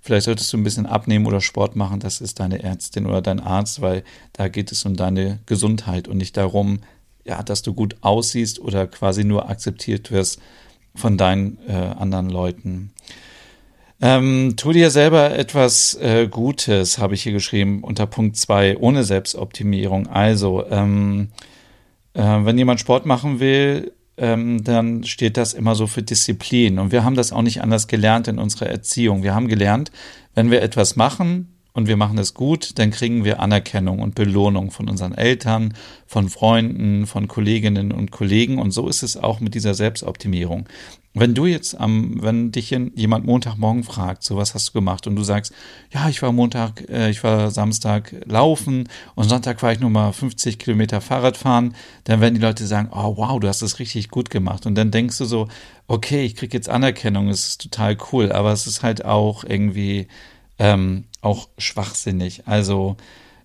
vielleicht 0.00 0.26
solltest 0.26 0.52
du 0.52 0.58
ein 0.58 0.64
bisschen 0.64 0.86
abnehmen 0.86 1.26
oder 1.26 1.40
Sport 1.40 1.76
machen, 1.76 1.98
das 1.98 2.20
ist 2.20 2.40
deine 2.40 2.62
Ärztin 2.62 3.06
oder 3.06 3.22
dein 3.22 3.40
Arzt, 3.40 3.80
weil 3.80 4.04
da 4.34 4.48
geht 4.48 4.70
es 4.70 4.84
um 4.84 4.94
deine 4.94 5.40
Gesundheit 5.46 6.08
und 6.08 6.18
nicht 6.18 6.36
darum, 6.36 6.80
ja, 7.24 7.42
dass 7.42 7.62
du 7.62 7.74
gut 7.74 7.96
aussiehst 8.00 8.60
oder 8.60 8.86
quasi 8.86 9.24
nur 9.24 9.48
akzeptiert 9.48 10.10
wirst 10.10 10.40
von 10.94 11.16
deinen 11.16 11.58
äh, 11.68 11.72
anderen 11.72 12.28
Leuten. 12.28 12.92
Ähm, 14.00 14.54
tu 14.56 14.72
dir 14.72 14.90
selber 14.90 15.38
etwas 15.38 15.94
äh, 15.94 16.26
Gutes, 16.28 16.98
habe 16.98 17.14
ich 17.14 17.22
hier 17.22 17.32
geschrieben, 17.32 17.84
unter 17.84 18.06
Punkt 18.06 18.36
2, 18.36 18.78
ohne 18.78 19.04
Selbstoptimierung. 19.04 20.08
Also, 20.08 20.64
ähm, 20.68 21.28
äh, 22.14 22.20
wenn 22.20 22.58
jemand 22.58 22.80
Sport 22.80 23.06
machen 23.06 23.38
will, 23.38 23.92
ähm, 24.16 24.64
dann 24.64 25.04
steht 25.04 25.36
das 25.36 25.54
immer 25.54 25.76
so 25.76 25.86
für 25.86 26.02
Disziplin. 26.02 26.80
Und 26.80 26.90
wir 26.90 27.04
haben 27.04 27.14
das 27.14 27.32
auch 27.32 27.42
nicht 27.42 27.62
anders 27.62 27.86
gelernt 27.86 28.26
in 28.26 28.38
unserer 28.38 28.66
Erziehung. 28.66 29.22
Wir 29.22 29.34
haben 29.34 29.46
gelernt, 29.46 29.92
wenn 30.34 30.50
wir 30.50 30.62
etwas 30.62 30.96
machen, 30.96 31.51
und 31.74 31.88
wir 31.88 31.96
machen 31.96 32.18
es 32.18 32.34
gut, 32.34 32.78
dann 32.78 32.90
kriegen 32.90 33.24
wir 33.24 33.40
Anerkennung 33.40 34.00
und 34.00 34.14
Belohnung 34.14 34.70
von 34.70 34.90
unseren 34.90 35.14
Eltern, 35.14 35.74
von 36.06 36.28
Freunden, 36.28 37.06
von 37.06 37.28
Kolleginnen 37.28 37.92
und 37.92 38.10
Kollegen. 38.10 38.58
Und 38.58 38.72
so 38.72 38.88
ist 38.88 39.02
es 39.02 39.16
auch 39.16 39.40
mit 39.40 39.54
dieser 39.54 39.72
Selbstoptimierung. 39.72 40.68
Wenn 41.14 41.34
du 41.34 41.46
jetzt 41.46 41.78
am, 41.78 42.22
wenn 42.22 42.52
dich 42.52 42.70
jemand 42.70 43.26
Montagmorgen 43.26 43.84
fragt, 43.84 44.22
so 44.22 44.36
was 44.36 44.54
hast 44.54 44.68
du 44.68 44.72
gemacht 44.72 45.06
und 45.06 45.16
du 45.16 45.22
sagst, 45.22 45.52
ja, 45.92 46.08
ich 46.08 46.22
war 46.22 46.32
Montag, 46.32 46.88
äh, 46.88 47.10
ich 47.10 47.22
war 47.22 47.50
Samstag 47.50 48.14
laufen 48.24 48.88
und 49.14 49.28
Sonntag 49.28 49.62
war 49.62 49.72
ich 49.72 49.80
nur 49.80 49.90
mal 49.90 50.12
50 50.12 50.58
Kilometer 50.58 51.02
Fahrrad 51.02 51.36
fahren, 51.36 51.74
dann 52.04 52.20
werden 52.22 52.34
die 52.34 52.40
Leute 52.40 52.66
sagen, 52.66 52.88
oh 52.92 53.16
wow, 53.18 53.38
du 53.40 53.48
hast 53.48 53.60
das 53.60 53.78
richtig 53.78 54.08
gut 54.08 54.30
gemacht. 54.30 54.64
Und 54.64 54.74
dann 54.74 54.90
denkst 54.90 55.18
du 55.18 55.26
so, 55.26 55.48
okay, 55.86 56.24
ich 56.24 56.34
krieg 56.34 56.54
jetzt 56.54 56.70
Anerkennung, 56.70 57.28
es 57.28 57.46
ist 57.46 57.62
total 57.62 57.96
cool, 58.12 58.32
aber 58.32 58.52
es 58.52 58.66
ist 58.66 58.82
halt 58.82 59.04
auch 59.04 59.44
irgendwie 59.44 60.08
ähm, 60.58 61.04
auch 61.22 61.48
schwachsinnig. 61.56 62.46
Also 62.46 62.96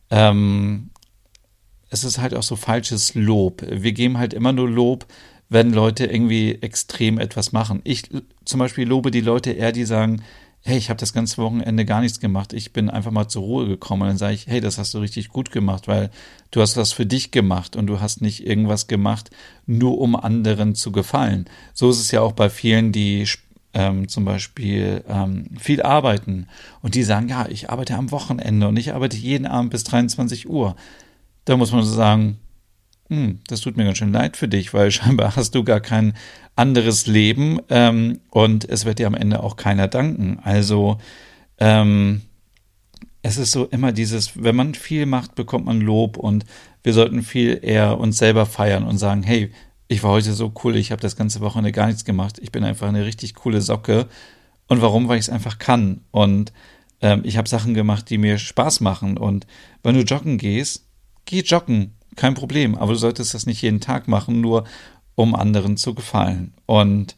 ähm, 0.09 0.89
es 1.89 2.03
ist 2.03 2.17
halt 2.17 2.35
auch 2.35 2.43
so 2.43 2.57
falsches 2.57 3.15
Lob. 3.15 3.63
Wir 3.69 3.93
geben 3.93 4.17
halt 4.17 4.33
immer 4.33 4.51
nur 4.51 4.69
Lob, 4.69 5.05
wenn 5.49 5.71
Leute 5.71 6.05
irgendwie 6.05 6.55
extrem 6.61 7.17
etwas 7.17 7.53
machen. 7.53 7.79
Ich 7.85 8.09
zum 8.43 8.59
Beispiel 8.59 8.85
lobe 8.85 9.11
die 9.11 9.21
Leute 9.21 9.51
eher, 9.51 9.71
die 9.71 9.85
sagen, 9.85 10.21
hey, 10.63 10.77
ich 10.77 10.89
habe 10.89 10.99
das 10.99 11.13
ganze 11.13 11.37
Wochenende 11.37 11.85
gar 11.85 12.01
nichts 12.01 12.19
gemacht, 12.19 12.51
ich 12.51 12.73
bin 12.73 12.89
einfach 12.89 13.11
mal 13.11 13.29
zur 13.29 13.43
Ruhe 13.43 13.67
gekommen. 13.67 14.01
Und 14.01 14.07
dann 14.09 14.17
sage 14.17 14.33
ich, 14.33 14.47
hey, 14.47 14.59
das 14.59 14.77
hast 14.77 14.93
du 14.93 14.99
richtig 14.99 15.29
gut 15.29 15.51
gemacht, 15.51 15.87
weil 15.87 16.09
du 16.51 16.59
hast 16.59 16.75
das 16.75 16.91
für 16.91 17.05
dich 17.05 17.31
gemacht 17.31 17.77
und 17.77 17.87
du 17.87 18.01
hast 18.01 18.21
nicht 18.21 18.45
irgendwas 18.45 18.87
gemacht, 18.87 19.29
nur 19.65 19.97
um 19.99 20.17
anderen 20.17 20.75
zu 20.75 20.91
gefallen. 20.91 21.45
So 21.73 21.89
ist 21.89 22.01
es 22.01 22.11
ja 22.11 22.19
auch 22.19 22.33
bei 22.33 22.49
vielen, 22.49 22.91
die 22.91 23.25
ähm, 23.77 24.07
zum 24.07 24.25
Beispiel 24.25 25.03
ähm, 25.07 25.45
viel 25.59 25.83
arbeiten 25.83 26.47
und 26.81 26.95
die 26.95 27.03
sagen, 27.03 27.29
ja, 27.29 27.47
ich 27.47 27.69
arbeite 27.69 27.93
am 27.93 28.09
Wochenende 28.09 28.67
und 28.67 28.75
ich 28.75 28.91
arbeite 28.91 29.15
jeden 29.15 29.45
Abend 29.45 29.69
bis 29.69 29.83
23 29.83 30.49
Uhr. 30.49 30.75
Da 31.45 31.55
muss 31.57 31.71
man 31.71 31.83
so 31.83 31.93
sagen, 31.93 32.39
hm, 33.09 33.39
das 33.47 33.61
tut 33.61 33.77
mir 33.77 33.85
ganz 33.85 33.99
schön 33.99 34.11
leid 34.11 34.35
für 34.35 34.47
dich, 34.47 34.73
weil 34.73 34.89
scheinbar 34.91 35.35
hast 35.35 35.53
du 35.53 35.63
gar 35.63 35.79
kein 35.79 36.15
anderes 36.55 37.05
Leben 37.05 37.59
ähm, 37.69 38.19
und 38.31 38.67
es 38.67 38.85
wird 38.85 38.97
dir 38.97 39.05
am 39.05 39.13
Ende 39.13 39.43
auch 39.43 39.57
keiner 39.57 39.87
danken. 39.87 40.39
Also 40.43 40.97
ähm, 41.59 42.23
es 43.21 43.37
ist 43.37 43.51
so 43.51 43.65
immer 43.65 43.91
dieses, 43.91 44.41
wenn 44.43 44.55
man 44.55 44.73
viel 44.73 45.05
macht, 45.05 45.35
bekommt 45.35 45.67
man 45.67 45.81
Lob 45.81 46.17
und 46.17 46.45
wir 46.81 46.93
sollten 46.93 47.21
viel 47.21 47.59
eher 47.61 47.99
uns 47.99 48.17
selber 48.17 48.47
feiern 48.47 48.85
und 48.85 48.97
sagen, 48.97 49.21
hey, 49.21 49.51
ich 49.87 50.03
war 50.03 50.11
heute 50.11 50.33
so 50.33 50.51
cool, 50.63 50.75
ich 50.75 50.91
habe 50.91 51.01
das 51.01 51.15
ganze 51.15 51.39
Wochenende 51.39 51.71
gar 51.71 51.87
nichts 51.87 52.05
gemacht. 52.05 52.39
Ich 52.41 52.51
bin 52.51 52.63
einfach 52.63 52.87
eine 52.87 53.05
richtig 53.05 53.35
coole 53.35 53.61
Socke. 53.61 54.07
Und 54.67 54.81
warum? 54.81 55.07
Weil 55.07 55.17
ich 55.17 55.25
es 55.25 55.29
einfach 55.29 55.59
kann. 55.59 56.01
Und 56.11 56.51
ähm, 57.01 57.21
ich 57.23 57.37
habe 57.37 57.47
Sachen 57.47 57.73
gemacht, 57.73 58.09
die 58.09 58.17
mir 58.17 58.37
Spaß 58.37 58.81
machen. 58.81 59.17
Und 59.17 59.47
wenn 59.83 59.95
du 59.95 60.01
joggen 60.01 60.37
gehst, 60.37 60.85
geh 61.25 61.39
joggen, 61.39 61.93
kein 62.15 62.33
Problem. 62.33 62.75
Aber 62.75 62.93
du 62.93 62.99
solltest 62.99 63.33
das 63.33 63.45
nicht 63.45 63.61
jeden 63.61 63.79
Tag 63.79 64.09
machen, 64.09 64.41
nur 64.41 64.65
um 65.15 65.35
anderen 65.35 65.77
zu 65.77 65.95
gefallen. 65.95 66.53
Und 66.65 67.15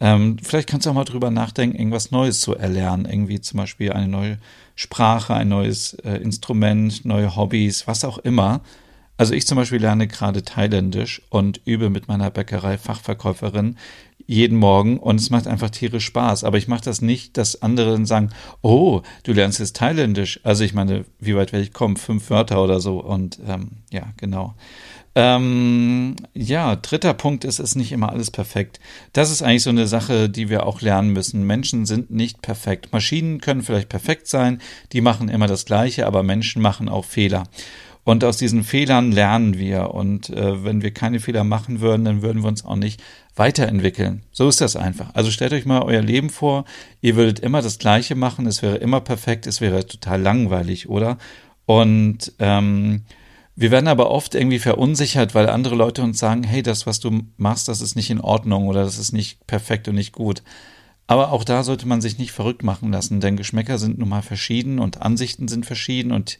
ähm, 0.00 0.38
vielleicht 0.42 0.68
kannst 0.68 0.86
du 0.86 0.90
auch 0.90 0.94
mal 0.94 1.04
drüber 1.04 1.30
nachdenken, 1.30 1.76
irgendwas 1.76 2.10
Neues 2.10 2.40
zu 2.40 2.56
erlernen. 2.56 3.04
Irgendwie 3.04 3.40
zum 3.40 3.58
Beispiel 3.58 3.92
eine 3.92 4.08
neue 4.08 4.38
Sprache, 4.74 5.34
ein 5.34 5.48
neues 5.48 5.94
äh, 5.94 6.16
Instrument, 6.16 7.04
neue 7.04 7.36
Hobbys, 7.36 7.86
was 7.86 8.04
auch 8.04 8.18
immer 8.18 8.60
also 9.18 9.34
ich 9.34 9.46
zum 9.46 9.56
Beispiel 9.56 9.80
lerne 9.80 10.06
gerade 10.06 10.44
Thailändisch 10.44 11.22
und 11.28 11.60
übe 11.64 11.90
mit 11.90 12.06
meiner 12.06 12.30
Bäckerei-Fachverkäuferin 12.30 13.76
jeden 14.26 14.58
Morgen 14.58 14.98
und 14.98 15.20
es 15.20 15.30
macht 15.30 15.48
einfach 15.48 15.70
tierisch 15.70 16.04
Spaß. 16.04 16.44
Aber 16.44 16.56
ich 16.56 16.68
mache 16.68 16.84
das 16.84 17.02
nicht, 17.02 17.36
dass 17.36 17.60
andere 17.60 18.06
sagen, 18.06 18.30
oh, 18.62 19.02
du 19.24 19.32
lernst 19.32 19.58
jetzt 19.58 19.76
Thailändisch. 19.76 20.38
Also 20.44 20.62
ich 20.62 20.72
meine, 20.72 21.04
wie 21.18 21.34
weit 21.34 21.52
werde 21.52 21.64
ich 21.64 21.72
kommen? 21.72 21.96
Fünf 21.96 22.30
Wörter 22.30 22.62
oder 22.62 22.78
so. 22.78 23.00
Und 23.00 23.40
ähm, 23.46 23.70
ja, 23.90 24.04
genau. 24.18 24.54
Ähm, 25.14 26.14
ja, 26.34 26.76
dritter 26.76 27.14
Punkt 27.14 27.44
ist, 27.44 27.58
ist 27.58 27.74
nicht 27.74 27.90
immer 27.90 28.10
alles 28.10 28.30
perfekt. 28.30 28.78
Das 29.14 29.32
ist 29.32 29.42
eigentlich 29.42 29.64
so 29.64 29.70
eine 29.70 29.88
Sache, 29.88 30.28
die 30.28 30.48
wir 30.48 30.64
auch 30.64 30.80
lernen 30.80 31.12
müssen. 31.12 31.42
Menschen 31.42 31.86
sind 31.86 32.12
nicht 32.12 32.40
perfekt. 32.40 32.92
Maschinen 32.92 33.40
können 33.40 33.62
vielleicht 33.62 33.88
perfekt 33.88 34.28
sein, 34.28 34.60
die 34.92 35.00
machen 35.00 35.28
immer 35.28 35.48
das 35.48 35.64
Gleiche, 35.64 36.06
aber 36.06 36.22
Menschen 36.22 36.62
machen 36.62 36.88
auch 36.88 37.04
Fehler. 37.04 37.44
Und 38.08 38.24
aus 38.24 38.38
diesen 38.38 38.64
Fehlern 38.64 39.12
lernen 39.12 39.58
wir. 39.58 39.90
Und 39.90 40.30
äh, 40.30 40.64
wenn 40.64 40.80
wir 40.80 40.92
keine 40.92 41.20
Fehler 41.20 41.44
machen 41.44 41.82
würden, 41.82 42.06
dann 42.06 42.22
würden 42.22 42.42
wir 42.42 42.48
uns 42.48 42.64
auch 42.64 42.76
nicht 42.76 43.02
weiterentwickeln. 43.36 44.22
So 44.32 44.48
ist 44.48 44.62
das 44.62 44.76
einfach. 44.76 45.10
Also 45.14 45.30
stellt 45.30 45.52
euch 45.52 45.66
mal 45.66 45.82
euer 45.82 46.00
Leben 46.00 46.30
vor, 46.30 46.64
ihr 47.02 47.16
würdet 47.16 47.38
immer 47.38 47.60
das 47.60 47.78
Gleiche 47.78 48.14
machen, 48.14 48.46
es 48.46 48.62
wäre 48.62 48.76
immer 48.76 49.02
perfekt, 49.02 49.46
es 49.46 49.60
wäre 49.60 49.86
total 49.86 50.22
langweilig, 50.22 50.88
oder? 50.88 51.18
Und 51.66 52.32
ähm, 52.38 53.02
wir 53.54 53.70
werden 53.70 53.88
aber 53.88 54.10
oft 54.10 54.34
irgendwie 54.34 54.58
verunsichert, 54.58 55.34
weil 55.34 55.50
andere 55.50 55.74
Leute 55.74 56.00
uns 56.00 56.18
sagen, 56.18 56.44
hey, 56.44 56.62
das, 56.62 56.86
was 56.86 57.00
du 57.00 57.24
machst, 57.36 57.68
das 57.68 57.82
ist 57.82 57.94
nicht 57.94 58.08
in 58.08 58.22
Ordnung 58.22 58.68
oder 58.68 58.84
das 58.84 58.96
ist 58.96 59.12
nicht 59.12 59.46
perfekt 59.46 59.86
und 59.86 59.96
nicht 59.96 60.14
gut. 60.14 60.42
Aber 61.06 61.30
auch 61.30 61.44
da 61.44 61.62
sollte 61.62 61.86
man 61.86 62.00
sich 62.00 62.16
nicht 62.16 62.32
verrückt 62.32 62.62
machen 62.62 62.90
lassen, 62.90 63.20
denn 63.20 63.36
Geschmäcker 63.36 63.76
sind 63.76 63.98
nun 63.98 64.08
mal 64.08 64.22
verschieden 64.22 64.78
und 64.78 65.02
Ansichten 65.02 65.46
sind 65.46 65.66
verschieden 65.66 66.10
und 66.10 66.38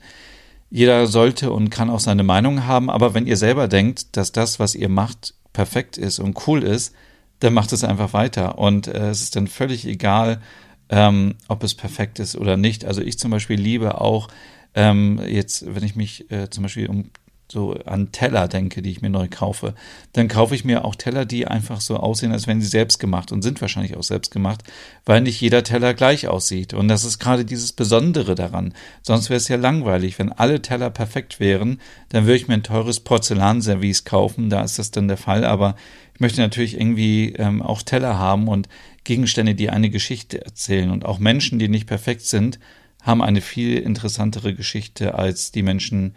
jeder 0.71 1.07
sollte 1.07 1.51
und 1.51 1.71
kann 1.71 1.91
auch 1.91 2.01
seine 2.01 2.23
Meinung 2.23 2.67
haben, 2.67 2.91
aber 2.91 3.15
wenn 3.15 3.27
ihr 3.27 3.37
selber 3.37 3.69
denkt, 3.69 4.17
dass 4.17 4.33
das, 4.33 4.61
was 4.61 4.75
ihr 4.75 4.89
macht, 4.89 5.35
perfekt 5.53 5.97
ist 5.97 6.19
und 6.19 6.47
cool 6.47 6.63
ist, 6.63 6.95
dann 7.41 7.55
macht 7.55 7.73
es 7.73 7.85
einfach 7.85 8.13
weiter. 8.13 8.59
Und 8.59 8.87
äh, 8.87 9.11
es 9.11 9.23
ist 9.23 9.37
dann 9.37 9.47
völlig 9.47 9.87
egal, 9.87 10.41
ähm, 10.89 11.35
ob 11.49 11.63
es 11.63 11.75
perfekt 11.75 12.19
ist 12.19 12.37
oder 12.37 12.57
nicht. 12.57 12.85
Also 12.85 13.01
ich 13.01 13.19
zum 13.19 13.31
Beispiel 13.31 13.59
liebe 13.59 14.01
auch, 14.01 14.29
ähm, 14.75 15.21
jetzt, 15.27 15.75
wenn 15.75 15.83
ich 15.83 15.97
mich 15.97 16.31
äh, 16.31 16.51
zum 16.51 16.63
Beispiel 16.63 16.89
um 16.89 17.11
so 17.51 17.73
an 17.87 18.13
Teller 18.13 18.47
denke, 18.47 18.83
die 18.83 18.91
ich 18.91 19.01
mir 19.01 19.11
neu 19.11 19.27
kaufe, 19.31 19.75
dann 20.13 20.29
kaufe 20.29 20.55
ich 20.55 20.65
mir 20.65 20.85
auch 20.85 20.95
Teller, 20.95 21.25
die 21.25 21.47
einfach 21.47 21.81
so 21.81 21.97
aussehen, 21.97 22.33
als 22.33 22.47
wären 22.47 22.61
sie 22.61 22.67
selbst 22.67 22.99
gemacht 22.99 23.33
und 23.33 23.43
sind 23.43 23.61
wahrscheinlich 23.61 23.97
auch 23.97 24.03
selbst 24.03 24.31
gemacht, 24.31 24.63
weil 25.07 25.23
nicht 25.23 25.41
jeder 25.41 25.63
Teller 25.63 25.95
gleich 25.95 26.29
aussieht. 26.29 26.75
Und 26.75 26.89
das 26.89 27.05
ist 27.05 27.19
gerade 27.19 27.45
dieses 27.45 27.73
Besondere 27.73 28.35
daran. 28.35 28.75
Sonst 29.03 29.31
wäre 29.31 29.39
es 29.39 29.49
ja 29.49 29.57
langweilig. 29.57 30.19
Wenn 30.19 30.33
alle 30.33 30.61
Teller 30.61 30.91
perfekt 30.91 31.41
wären, 31.41 31.81
dann 32.11 32.25
würde 32.25 32.37
ich 32.37 32.49
mir 32.49 32.55
ein 32.55 32.63
teures 32.63 33.01
Porzellanservice 33.01 34.05
kaufen. 34.05 34.51
Da 34.51 34.63
ist 34.63 34.79
das 34.79 34.91
dann 34.91 35.09
der 35.09 35.17
Fall. 35.17 35.45
Aber 35.45 35.75
ich 36.15 36.21
möchte 36.21 36.41
natürlich 36.41 36.79
irgendwie 36.79 37.33
ähm, 37.39 37.63
auch 37.63 37.83
Teller 37.83 38.19
haben 38.19 38.49
und 38.49 38.69
Gegenstände, 39.05 39.55
die 39.55 39.71
eine 39.71 39.89
Geschichte 39.89 40.45
erzählen. 40.45 40.91
Und 40.91 41.07
auch 41.07 41.19
Menschen, 41.19 41.59
die 41.59 41.69
nicht 41.69 41.87
perfekt 41.87 42.23
sind, 42.23 42.59
haben 43.03 43.23
eine 43.23 43.41
viel 43.41 43.79
interessantere 43.79 44.55
Geschichte 44.55 45.15
als 45.15 45.53
die 45.53 45.63
Menschen, 45.63 46.15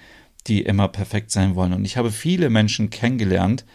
immer 0.50 0.88
perfekt 0.88 1.32
sein 1.32 1.56
wollen. 1.56 1.74
Und 1.74 1.86
ich 1.86 1.98
habe 1.98 2.12
viele 2.12 2.50
Menschen 2.50 2.90
kennengelernt, 2.90 3.66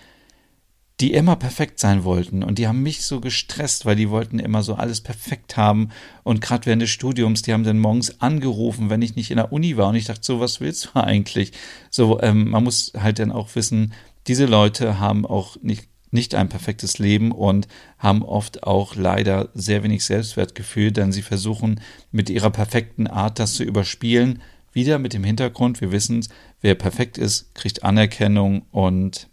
die 1.00 1.12
immer 1.12 1.36
perfekt 1.36 1.78
sein 1.78 2.04
wollten. 2.04 2.42
Und 2.42 2.58
die 2.58 2.66
haben 2.66 2.82
mich 2.82 3.02
so 3.02 3.20
gestresst, 3.20 3.84
weil 3.84 3.96
die 3.96 4.08
wollten 4.08 4.38
immer 4.38 4.62
so 4.62 4.74
alles 4.74 5.02
perfekt 5.02 5.56
haben. 5.56 5.90
Und 6.22 6.40
gerade 6.40 6.64
während 6.64 6.80
des 6.80 6.90
Studiums, 6.90 7.42
die 7.42 7.52
haben 7.52 7.64
dann 7.64 7.78
morgens 7.78 8.20
angerufen, 8.22 8.88
wenn 8.88 9.02
ich 9.02 9.14
nicht 9.14 9.30
in 9.30 9.36
der 9.36 9.52
Uni 9.52 9.76
war. 9.76 9.88
Und 9.88 9.96
ich 9.96 10.06
dachte 10.06 10.24
so, 10.24 10.40
was 10.40 10.60
willst 10.60 10.86
du 10.86 10.90
eigentlich? 11.00 11.52
So, 11.90 12.20
ähm, 12.22 12.50
man 12.50 12.64
muss 12.64 12.92
halt 12.98 13.18
dann 13.18 13.30
auch 13.32 13.54
wissen, 13.54 13.92
diese 14.26 14.46
Leute 14.46 14.98
haben 14.98 15.26
auch 15.26 15.56
nicht, 15.62 15.86
nicht 16.10 16.34
ein 16.34 16.48
perfektes 16.48 16.98
Leben 16.98 17.30
und 17.30 17.68
haben 17.98 18.22
oft 18.22 18.62
auch 18.62 18.96
leider 18.96 19.50
sehr 19.54 19.82
wenig 19.82 20.04
Selbstwertgefühl, 20.04 20.92
denn 20.92 21.12
sie 21.12 21.22
versuchen 21.22 21.80
mit 22.10 22.30
ihrer 22.30 22.50
perfekten 22.50 23.06
Art 23.06 23.38
das 23.38 23.52
zu 23.52 23.64
überspielen, 23.64 24.40
wieder 24.76 25.00
mit 25.00 25.12
dem 25.12 25.24
Hintergrund, 25.24 25.80
wir 25.80 25.90
wissen 25.90 26.24
wer 26.60 26.76
perfekt 26.76 27.18
ist, 27.18 27.54
kriegt 27.54 27.82
Anerkennung 27.82 28.62
und 28.70 29.28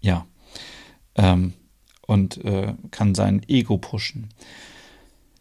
ja, 0.00 0.26
ähm, 1.14 1.54
und 2.06 2.44
äh, 2.44 2.74
kann 2.90 3.14
sein 3.14 3.42
Ego 3.48 3.78
pushen. 3.78 4.28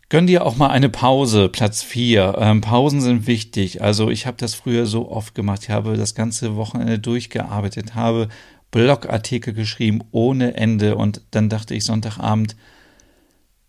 Gönn 0.08 0.28
dir 0.28 0.46
auch 0.46 0.56
mal 0.56 0.70
eine 0.70 0.90
Pause, 0.90 1.50
Platz 1.50 1.82
4. 1.82 2.36
Ähm, 2.38 2.62
Pausen 2.62 3.02
sind 3.02 3.26
wichtig. 3.26 3.82
Also 3.82 4.12
ich 4.12 4.28
habe 4.28 4.38
das 4.38 4.54
früher 4.54 4.86
so 4.86 5.10
oft 5.10 5.34
gemacht. 5.34 5.64
Ich 5.64 5.70
habe 5.72 5.98
das 5.98 6.14
ganze 6.14 6.56
Wochenende 6.56 7.00
durchgearbeitet, 7.00 7.96
habe 7.96 8.30
Blogartikel 8.70 9.54
geschrieben 9.54 10.02
ohne 10.12 10.56
Ende 10.56 10.96
und 10.96 11.22
dann 11.32 11.50
dachte 11.50 11.74
ich 11.74 11.84
Sonntagabend, 11.84 12.56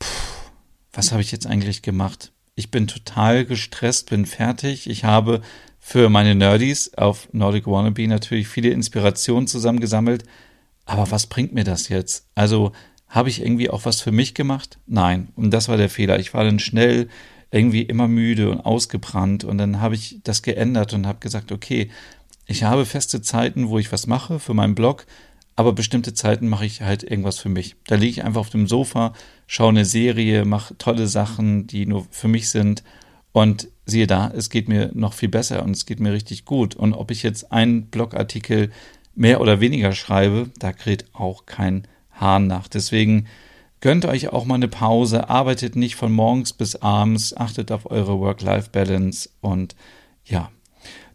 pff, 0.02 0.50
was 0.92 1.12
habe 1.12 1.22
ich 1.22 1.32
jetzt 1.32 1.46
eigentlich 1.46 1.80
gemacht? 1.80 2.33
Ich 2.56 2.70
bin 2.70 2.86
total 2.86 3.44
gestresst, 3.44 4.10
bin 4.10 4.26
fertig. 4.26 4.88
Ich 4.88 5.04
habe 5.04 5.40
für 5.80 6.08
meine 6.08 6.34
Nerdies 6.34 6.94
auf 6.94 7.28
Nordic 7.32 7.66
Wannabe 7.66 8.06
natürlich 8.06 8.48
viele 8.48 8.70
Inspirationen 8.70 9.48
zusammengesammelt. 9.48 10.24
Aber 10.86 11.10
was 11.10 11.26
bringt 11.26 11.52
mir 11.52 11.64
das 11.64 11.88
jetzt? 11.88 12.28
Also 12.34 12.72
habe 13.08 13.28
ich 13.28 13.42
irgendwie 13.42 13.70
auch 13.70 13.84
was 13.84 14.00
für 14.00 14.12
mich 14.12 14.34
gemacht? 14.34 14.78
Nein. 14.86 15.28
Und 15.34 15.50
das 15.50 15.68
war 15.68 15.76
der 15.76 15.88
Fehler. 15.88 16.18
Ich 16.18 16.32
war 16.32 16.44
dann 16.44 16.58
schnell 16.58 17.08
irgendwie 17.50 17.82
immer 17.82 18.08
müde 18.08 18.50
und 18.50 18.60
ausgebrannt 18.60 19.44
und 19.44 19.58
dann 19.58 19.80
habe 19.80 19.94
ich 19.94 20.20
das 20.24 20.42
geändert 20.42 20.92
und 20.92 21.06
habe 21.06 21.20
gesagt, 21.20 21.52
okay, 21.52 21.90
ich 22.46 22.64
habe 22.64 22.84
feste 22.84 23.22
Zeiten, 23.22 23.68
wo 23.68 23.78
ich 23.78 23.92
was 23.92 24.06
mache 24.06 24.40
für 24.40 24.54
meinen 24.54 24.74
Blog, 24.74 25.06
aber 25.56 25.72
bestimmte 25.72 26.14
Zeiten 26.14 26.48
mache 26.48 26.66
ich 26.66 26.82
halt 26.82 27.02
irgendwas 27.02 27.38
für 27.38 27.48
mich. 27.48 27.76
Da 27.86 27.94
liege 27.94 28.10
ich 28.10 28.24
einfach 28.24 28.40
auf 28.40 28.50
dem 28.50 28.66
Sofa, 28.66 29.12
schaue 29.46 29.70
eine 29.70 29.84
Serie, 29.84 30.44
mache 30.44 30.76
tolle 30.78 31.06
Sachen, 31.06 31.66
die 31.66 31.86
nur 31.86 32.06
für 32.10 32.28
mich 32.28 32.50
sind. 32.50 32.82
Und 33.32 33.68
siehe 33.86 34.06
da, 34.06 34.30
es 34.34 34.50
geht 34.50 34.68
mir 34.68 34.90
noch 34.94 35.12
viel 35.12 35.28
besser 35.28 35.62
und 35.64 35.72
es 35.72 35.86
geht 35.86 36.00
mir 36.00 36.12
richtig 36.12 36.44
gut. 36.44 36.74
Und 36.74 36.94
ob 36.94 37.10
ich 37.10 37.22
jetzt 37.22 37.52
einen 37.52 37.86
Blogartikel 37.86 38.70
mehr 39.14 39.40
oder 39.40 39.60
weniger 39.60 39.92
schreibe, 39.92 40.50
da 40.58 40.72
kräht 40.72 41.06
auch 41.12 41.46
kein 41.46 41.86
Hahn 42.12 42.46
nach. 42.46 42.68
Deswegen 42.68 43.26
gönnt 43.80 44.06
euch 44.06 44.28
auch 44.28 44.44
mal 44.44 44.54
eine 44.54 44.68
Pause, 44.68 45.28
arbeitet 45.28 45.76
nicht 45.76 45.96
von 45.96 46.12
morgens 46.12 46.52
bis 46.52 46.76
abends, 46.76 47.36
achtet 47.36 47.70
auf 47.70 47.90
eure 47.90 48.18
Work-Life-Balance 48.18 49.30
und 49.40 49.76
ja, 50.24 50.50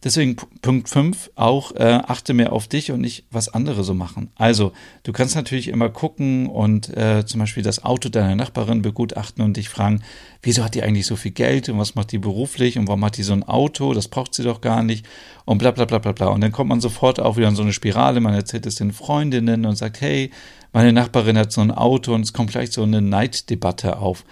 Deswegen 0.01 0.37
Punkt 0.61 0.87
5 0.87 1.31
auch, 1.35 1.75
äh, 1.75 1.99
achte 2.05 2.33
mehr 2.33 2.53
auf 2.53 2.69
dich 2.69 2.91
und 2.91 3.01
nicht, 3.01 3.25
was 3.31 3.49
andere 3.49 3.83
so 3.83 3.93
machen. 3.93 4.31
Also, 4.35 4.71
du 5.03 5.11
kannst 5.11 5.35
natürlich 5.35 5.67
immer 5.67 5.89
gucken 5.89 6.47
und 6.47 6.95
äh, 6.95 7.25
zum 7.25 7.41
Beispiel 7.41 7.63
das 7.63 7.83
Auto 7.83 8.07
deiner 8.07 8.35
Nachbarin 8.35 8.81
begutachten 8.81 9.43
und 9.43 9.57
dich 9.57 9.67
fragen, 9.67 10.01
wieso 10.41 10.63
hat 10.63 10.75
die 10.75 10.83
eigentlich 10.83 11.05
so 11.05 11.17
viel 11.17 11.31
Geld 11.31 11.67
und 11.67 11.77
was 11.79 11.95
macht 11.95 12.13
die 12.13 12.17
beruflich 12.17 12.77
und 12.77 12.87
warum 12.87 13.03
hat 13.03 13.17
die 13.17 13.23
so 13.23 13.33
ein 13.33 13.43
Auto, 13.43 13.93
das 13.93 14.07
braucht 14.07 14.33
sie 14.33 14.43
doch 14.43 14.61
gar 14.61 14.83
nicht 14.83 15.05
und 15.43 15.57
bla 15.57 15.71
bla 15.71 15.83
bla 15.83 15.99
bla 15.99 16.13
bla. 16.13 16.27
Und 16.27 16.39
dann 16.41 16.53
kommt 16.53 16.69
man 16.69 16.79
sofort 16.79 17.19
auch 17.19 17.35
wieder 17.35 17.49
in 17.49 17.57
so 17.57 17.63
eine 17.63 17.73
Spirale, 17.73 18.21
man 18.21 18.33
erzählt 18.33 18.65
es 18.67 18.75
den 18.75 18.93
Freundinnen 18.93 19.65
und 19.65 19.75
sagt, 19.75 19.99
hey, 19.99 20.31
meine 20.71 20.93
Nachbarin 20.93 21.37
hat 21.37 21.51
so 21.51 21.59
ein 21.59 21.71
Auto 21.71 22.13
und 22.13 22.21
es 22.21 22.31
kommt 22.31 22.51
gleich 22.51 22.71
so 22.71 22.83
eine 22.83 23.01
Neiddebatte 23.01 23.97
auf. 23.97 24.23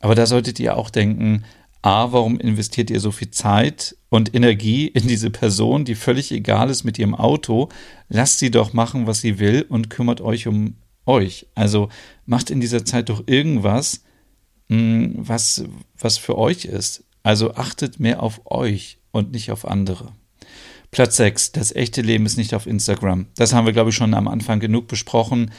Aber 0.00 0.14
da 0.14 0.26
solltet 0.26 0.60
ihr 0.60 0.76
auch 0.76 0.90
denken, 0.90 1.44
A, 1.86 2.10
warum 2.10 2.40
investiert 2.40 2.90
ihr 2.90 2.98
so 2.98 3.12
viel 3.12 3.30
Zeit 3.30 3.96
und 4.08 4.34
Energie 4.34 4.88
in 4.88 5.06
diese 5.06 5.30
Person, 5.30 5.84
die 5.84 5.94
völlig 5.94 6.32
egal 6.32 6.68
ist 6.68 6.82
mit 6.82 6.98
ihrem 6.98 7.14
Auto? 7.14 7.68
Lasst 8.08 8.40
sie 8.40 8.50
doch 8.50 8.72
machen, 8.72 9.06
was 9.06 9.20
sie 9.20 9.38
will 9.38 9.64
und 9.68 9.88
kümmert 9.88 10.20
euch 10.20 10.48
um 10.48 10.78
euch. 11.04 11.46
Also 11.54 11.88
macht 12.24 12.50
in 12.50 12.60
dieser 12.60 12.84
Zeit 12.84 13.08
doch 13.08 13.22
irgendwas, 13.28 14.02
hm, 14.68 15.14
was, 15.16 15.62
was 15.96 16.18
für 16.18 16.36
euch 16.36 16.64
ist. 16.64 17.04
Also 17.22 17.54
achtet 17.54 18.00
mehr 18.00 18.20
auf 18.20 18.40
euch 18.46 18.98
und 19.12 19.30
nicht 19.30 19.52
auf 19.52 19.64
andere. 19.64 20.12
Platz 20.90 21.16
6. 21.18 21.52
Das 21.52 21.72
echte 21.72 22.02
Leben 22.02 22.26
ist 22.26 22.36
nicht 22.36 22.54
auf 22.54 22.66
Instagram. 22.66 23.26
Das 23.36 23.52
haben 23.52 23.64
wir, 23.66 23.72
glaube 23.72 23.90
ich, 23.90 23.96
schon 23.96 24.14
am 24.14 24.26
Anfang 24.26 24.58
genug 24.58 24.88
besprochen. 24.88 25.52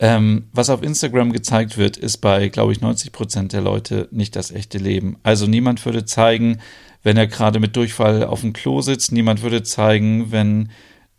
Ähm, 0.00 0.48
was 0.52 0.70
auf 0.70 0.82
Instagram 0.82 1.32
gezeigt 1.32 1.76
wird, 1.76 1.96
ist 1.96 2.18
bei, 2.18 2.48
glaube 2.48 2.72
ich, 2.72 2.80
90 2.80 3.10
Prozent 3.10 3.52
der 3.52 3.62
Leute 3.62 4.08
nicht 4.12 4.36
das 4.36 4.52
echte 4.52 4.78
Leben. 4.78 5.18
Also 5.24 5.46
niemand 5.46 5.84
würde 5.84 6.04
zeigen, 6.04 6.58
wenn 7.02 7.16
er 7.16 7.26
gerade 7.26 7.58
mit 7.58 7.74
Durchfall 7.74 8.24
auf 8.24 8.42
dem 8.42 8.52
Klo 8.52 8.80
sitzt. 8.80 9.12
Niemand 9.12 9.42
würde 9.42 9.62
zeigen, 9.62 10.30
wenn 10.30 10.70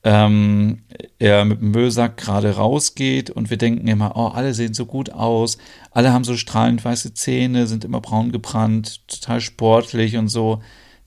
ähm, 0.03 0.83
er 1.17 1.43
mit 1.43 1.59
dem 1.59 1.71
Müllsack 1.71 2.17
gerade 2.17 2.55
rausgeht 2.55 3.29
und 3.29 3.49
wir 3.49 3.57
denken 3.57 3.87
immer, 3.87 4.15
oh, 4.15 4.27
alle 4.27 4.53
sehen 4.53 4.73
so 4.73 4.85
gut 4.85 5.11
aus, 5.11 5.57
alle 5.91 6.13
haben 6.13 6.23
so 6.23 6.37
strahlend 6.37 6.85
weiße 6.85 7.13
Zähne, 7.13 7.67
sind 7.67 7.83
immer 7.83 7.99
braun 7.99 8.31
gebrannt, 8.31 9.05
total 9.07 9.41
sportlich 9.41 10.15
und 10.15 10.29
so. 10.29 10.61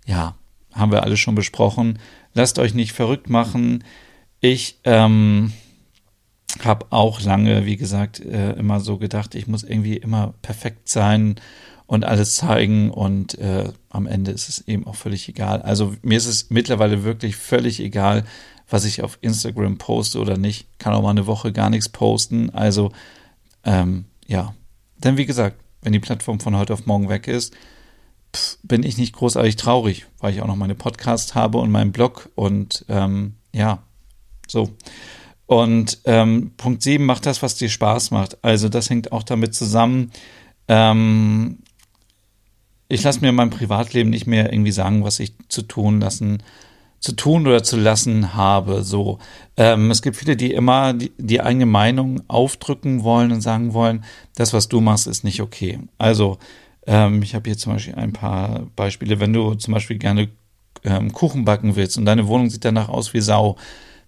Ja, 0.04 0.37
haben 0.74 0.92
wir 0.92 1.04
alles 1.04 1.20
schon 1.20 1.35
besprochen. 1.35 1.98
Lasst 2.35 2.58
euch 2.58 2.74
nicht 2.74 2.92
verrückt 2.92 3.30
machen. 3.30 3.85
Ich, 4.40 4.78
ähm, 4.85 5.52
habe 6.62 6.86
auch 6.90 7.20
lange, 7.20 7.66
wie 7.66 7.76
gesagt, 7.76 8.20
äh, 8.20 8.52
immer 8.52 8.80
so 8.80 8.98
gedacht, 8.98 9.34
ich 9.34 9.46
muss 9.46 9.62
irgendwie 9.62 9.96
immer 9.96 10.34
perfekt 10.42 10.88
sein 10.88 11.36
und 11.86 12.04
alles 12.04 12.36
zeigen 12.36 12.90
und 12.90 13.38
äh, 13.38 13.72
am 13.90 14.06
Ende 14.06 14.30
ist 14.30 14.48
es 14.48 14.66
eben 14.66 14.86
auch 14.86 14.94
völlig 14.94 15.28
egal. 15.28 15.62
Also 15.62 15.94
mir 16.02 16.16
ist 16.16 16.26
es 16.26 16.50
mittlerweile 16.50 17.04
wirklich 17.04 17.36
völlig 17.36 17.80
egal, 17.80 18.24
was 18.68 18.84
ich 18.84 19.02
auf 19.02 19.18
Instagram 19.20 19.78
poste 19.78 20.18
oder 20.18 20.38
nicht. 20.38 20.66
Kann 20.78 20.94
auch 20.94 21.02
mal 21.02 21.10
eine 21.10 21.26
Woche 21.26 21.52
gar 21.52 21.70
nichts 21.70 21.88
posten. 21.88 22.50
Also 22.50 22.92
ähm, 23.64 24.06
ja, 24.26 24.54
denn 24.98 25.16
wie 25.16 25.26
gesagt, 25.26 25.56
wenn 25.82 25.92
die 25.92 26.00
Plattform 26.00 26.40
von 26.40 26.56
heute 26.56 26.72
auf 26.72 26.86
morgen 26.86 27.08
weg 27.08 27.28
ist, 27.28 27.54
pff, 28.34 28.58
bin 28.62 28.82
ich 28.82 28.96
nicht 28.96 29.14
großartig 29.14 29.56
traurig, 29.56 30.06
weil 30.18 30.32
ich 30.32 30.40
auch 30.40 30.46
noch 30.46 30.56
meine 30.56 30.74
Podcast 30.74 31.34
habe 31.34 31.58
und 31.58 31.70
meinen 31.70 31.92
Blog 31.92 32.30
und 32.34 32.84
ähm, 32.88 33.34
ja, 33.52 33.82
so. 34.48 34.70
Und 35.46 35.98
ähm, 36.05 36.52
Punkt 36.57 36.83
7, 36.83 37.05
mach 37.05 37.20
das, 37.20 37.42
was 37.42 37.57
dir 37.57 37.68
Spaß 37.68 38.11
macht. 38.11 38.42
Also 38.42 38.68
das 38.68 38.88
hängt 38.90 39.12
auch 39.12 39.22
damit 39.22 39.55
zusammen. 39.55 40.12
Ähm, 40.68 41.59
ich 42.88 43.02
lasse 43.02 43.20
mir 43.20 43.31
in 43.31 43.35
meinem 43.35 43.50
Privatleben 43.50 44.11
nicht 44.11 44.26
mehr 44.26 44.52
irgendwie 44.52 44.72
sagen, 44.72 45.05
was 45.05 45.18
ich 45.18 45.35
zu 45.48 45.62
tun 45.62 46.00
lassen, 46.00 46.42
zu 47.00 47.12
tun 47.12 47.46
oder 47.46 47.62
zu 47.62 47.76
lassen 47.76 48.35
habe. 48.35 48.83
So, 48.83 49.18
ähm, 49.57 49.90
es 49.90 50.02
gibt 50.02 50.16
viele, 50.16 50.37
die 50.37 50.52
immer 50.52 50.92
die, 50.94 51.11
die 51.18 51.40
eigene 51.40 51.66
Meinung 51.66 52.22
aufdrücken 52.28 53.02
wollen 53.02 53.33
und 53.33 53.40
sagen 53.40 53.72
wollen, 53.72 54.05
das, 54.37 54.52
was 54.52 54.68
du 54.68 54.81
machst, 54.81 55.07
ist 55.07 55.24
nicht 55.24 55.40
okay. 55.42 55.81
Also 55.98 56.38
ähm, 56.87 57.22
ich 57.22 57.35
habe 57.35 57.48
hier 57.48 57.59
zum 57.59 57.72
Beispiel 57.72 57.94
ein 57.94 58.12
paar 58.12 58.66
Beispiele. 58.76 59.20
Wenn 59.20 59.33
du 59.33 59.55
zum 59.55 59.74
Beispiel 59.74 59.98
gerne 59.98 60.28
ähm, 60.85 61.12
Kuchen 61.12 61.44
backen 61.44 61.76
willst 61.76 61.98
und 61.98 62.05
deine 62.05 62.26
Wohnung 62.26 62.50
sieht 62.50 62.64
danach 62.64 62.88
aus 62.88 63.14
wie 63.14 63.20
Sau, 63.20 63.57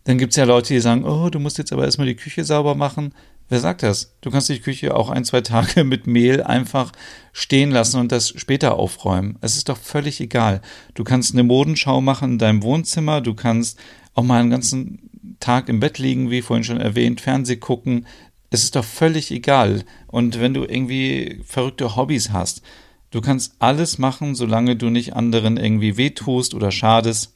dann 0.05 0.19
gibt 0.19 0.33
es 0.33 0.37
ja 0.37 0.45
Leute, 0.45 0.75
die 0.75 0.81
sagen, 0.81 1.05
oh, 1.05 1.31
du 1.31 1.41
musst 1.41 1.59
jetzt 1.59 1.73
aber 1.73 1.85
erstmal 1.85 2.07
die 2.07 2.15
Küche 2.15 2.45
sauber 2.45 2.75
machen. 2.75 3.15
Wer 3.49 3.61
sagt 3.61 3.83
das? 3.83 4.15
Du 4.21 4.31
kannst 4.31 4.49
die 4.49 4.61
Küche 4.61 4.95
auch 4.95 5.11
ein, 5.11 5.25
zwei 5.25 5.41
Tage 5.41 5.85
mit 5.85 6.07
Mehl 6.07 6.43
einfach 6.43 6.93
stehen 7.33 7.71
lassen 7.71 8.01
und 8.01 8.13
das 8.13 8.29
später 8.29 8.77
aufräumen. 8.77 9.37
Es 9.41 9.57
ist 9.57 9.69
doch 9.69 9.79
völlig 9.79 10.21
egal. 10.21 10.61
Du 10.95 11.05
kannst 11.05 11.33
eine 11.33 11.43
Modenschau 11.43 12.01
machen 12.01 12.33
in 12.33 12.39
deinem 12.39 12.63
Wohnzimmer, 12.63 13.21
du 13.21 13.35
kannst 13.35 13.79
auch 14.15 14.23
mal 14.23 14.41
einen 14.41 14.51
ganzen 14.51 15.37
Tag 15.41 15.69
im 15.69 15.81
Bett 15.81 15.99
liegen, 15.99 16.31
wie 16.31 16.43
vorhin 16.43 16.65
schon 16.65 16.81
erwähnt, 16.81 17.21
Fernseh 17.21 17.57
gucken. 17.57 18.07
Es 18.51 18.63
ist 18.63 18.77
doch 18.77 18.85
völlig 18.85 19.31
egal. 19.31 19.85
Und 20.07 20.39
wenn 20.39 20.55
du 20.55 20.65
irgendwie 20.65 21.41
verrückte 21.45 21.97
Hobbys 21.97 22.31
hast, 22.31 22.63
du 23.11 23.21
kannst 23.21 23.57
alles 23.59 23.99
machen, 23.99 24.35
solange 24.35 24.77
du 24.77 24.91
nicht 24.91 25.17
anderen 25.17 25.57
irgendwie 25.57 25.97
wehtust 25.97 26.55
oder 26.55 26.71
schadest. 26.71 27.35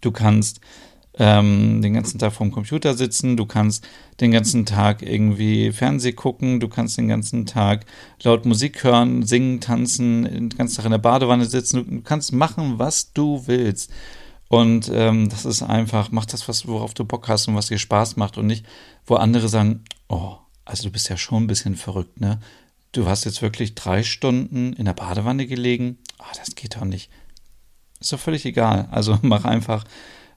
Du 0.00 0.12
kannst 0.12 0.60
ähm, 1.18 1.82
den 1.82 1.94
ganzen 1.94 2.18
Tag 2.18 2.32
vorm 2.32 2.52
Computer 2.52 2.94
sitzen, 2.94 3.36
du 3.36 3.44
kannst 3.44 3.86
den 4.20 4.30
ganzen 4.30 4.66
Tag 4.66 5.02
irgendwie 5.02 5.72
Fernseh 5.72 6.12
gucken, 6.12 6.60
du 6.60 6.68
kannst 6.68 6.96
den 6.96 7.08
ganzen 7.08 7.44
Tag 7.44 7.86
laut 8.22 8.46
Musik 8.46 8.84
hören, 8.84 9.24
singen, 9.24 9.60
tanzen, 9.60 10.24
den 10.24 10.48
ganzen 10.50 10.76
Tag 10.76 10.84
in 10.84 10.92
der 10.92 10.98
Badewanne 10.98 11.44
sitzen, 11.44 11.84
du 11.90 12.02
kannst 12.02 12.32
machen, 12.32 12.78
was 12.78 13.12
du 13.12 13.42
willst. 13.46 13.90
Und 14.48 14.90
ähm, 14.94 15.28
das 15.28 15.44
ist 15.44 15.62
einfach, 15.62 16.10
mach 16.10 16.24
das, 16.24 16.48
was, 16.48 16.66
worauf 16.66 16.94
du 16.94 17.04
Bock 17.04 17.28
hast 17.28 17.48
und 17.48 17.54
was 17.54 17.66
dir 17.66 17.78
Spaß 17.78 18.16
macht 18.16 18.38
und 18.38 18.46
nicht, 18.46 18.64
wo 19.04 19.16
andere 19.16 19.48
sagen, 19.48 19.84
oh, 20.08 20.36
also 20.64 20.84
du 20.84 20.90
bist 20.90 21.08
ja 21.08 21.16
schon 21.16 21.44
ein 21.44 21.48
bisschen 21.48 21.76
verrückt, 21.76 22.20
ne? 22.20 22.40
Du 22.92 23.06
hast 23.06 23.26
jetzt 23.26 23.42
wirklich 23.42 23.74
drei 23.74 24.02
Stunden 24.02 24.72
in 24.72 24.86
der 24.86 24.94
Badewanne 24.94 25.46
gelegen. 25.46 25.98
Ah, 26.18 26.32
das 26.38 26.54
geht 26.54 26.76
doch 26.76 26.84
nicht. 26.84 27.10
Ist 28.00 28.12
doch 28.12 28.18
völlig 28.18 28.46
egal. 28.46 28.88
Also 28.90 29.18
mach 29.22 29.44
einfach, 29.44 29.84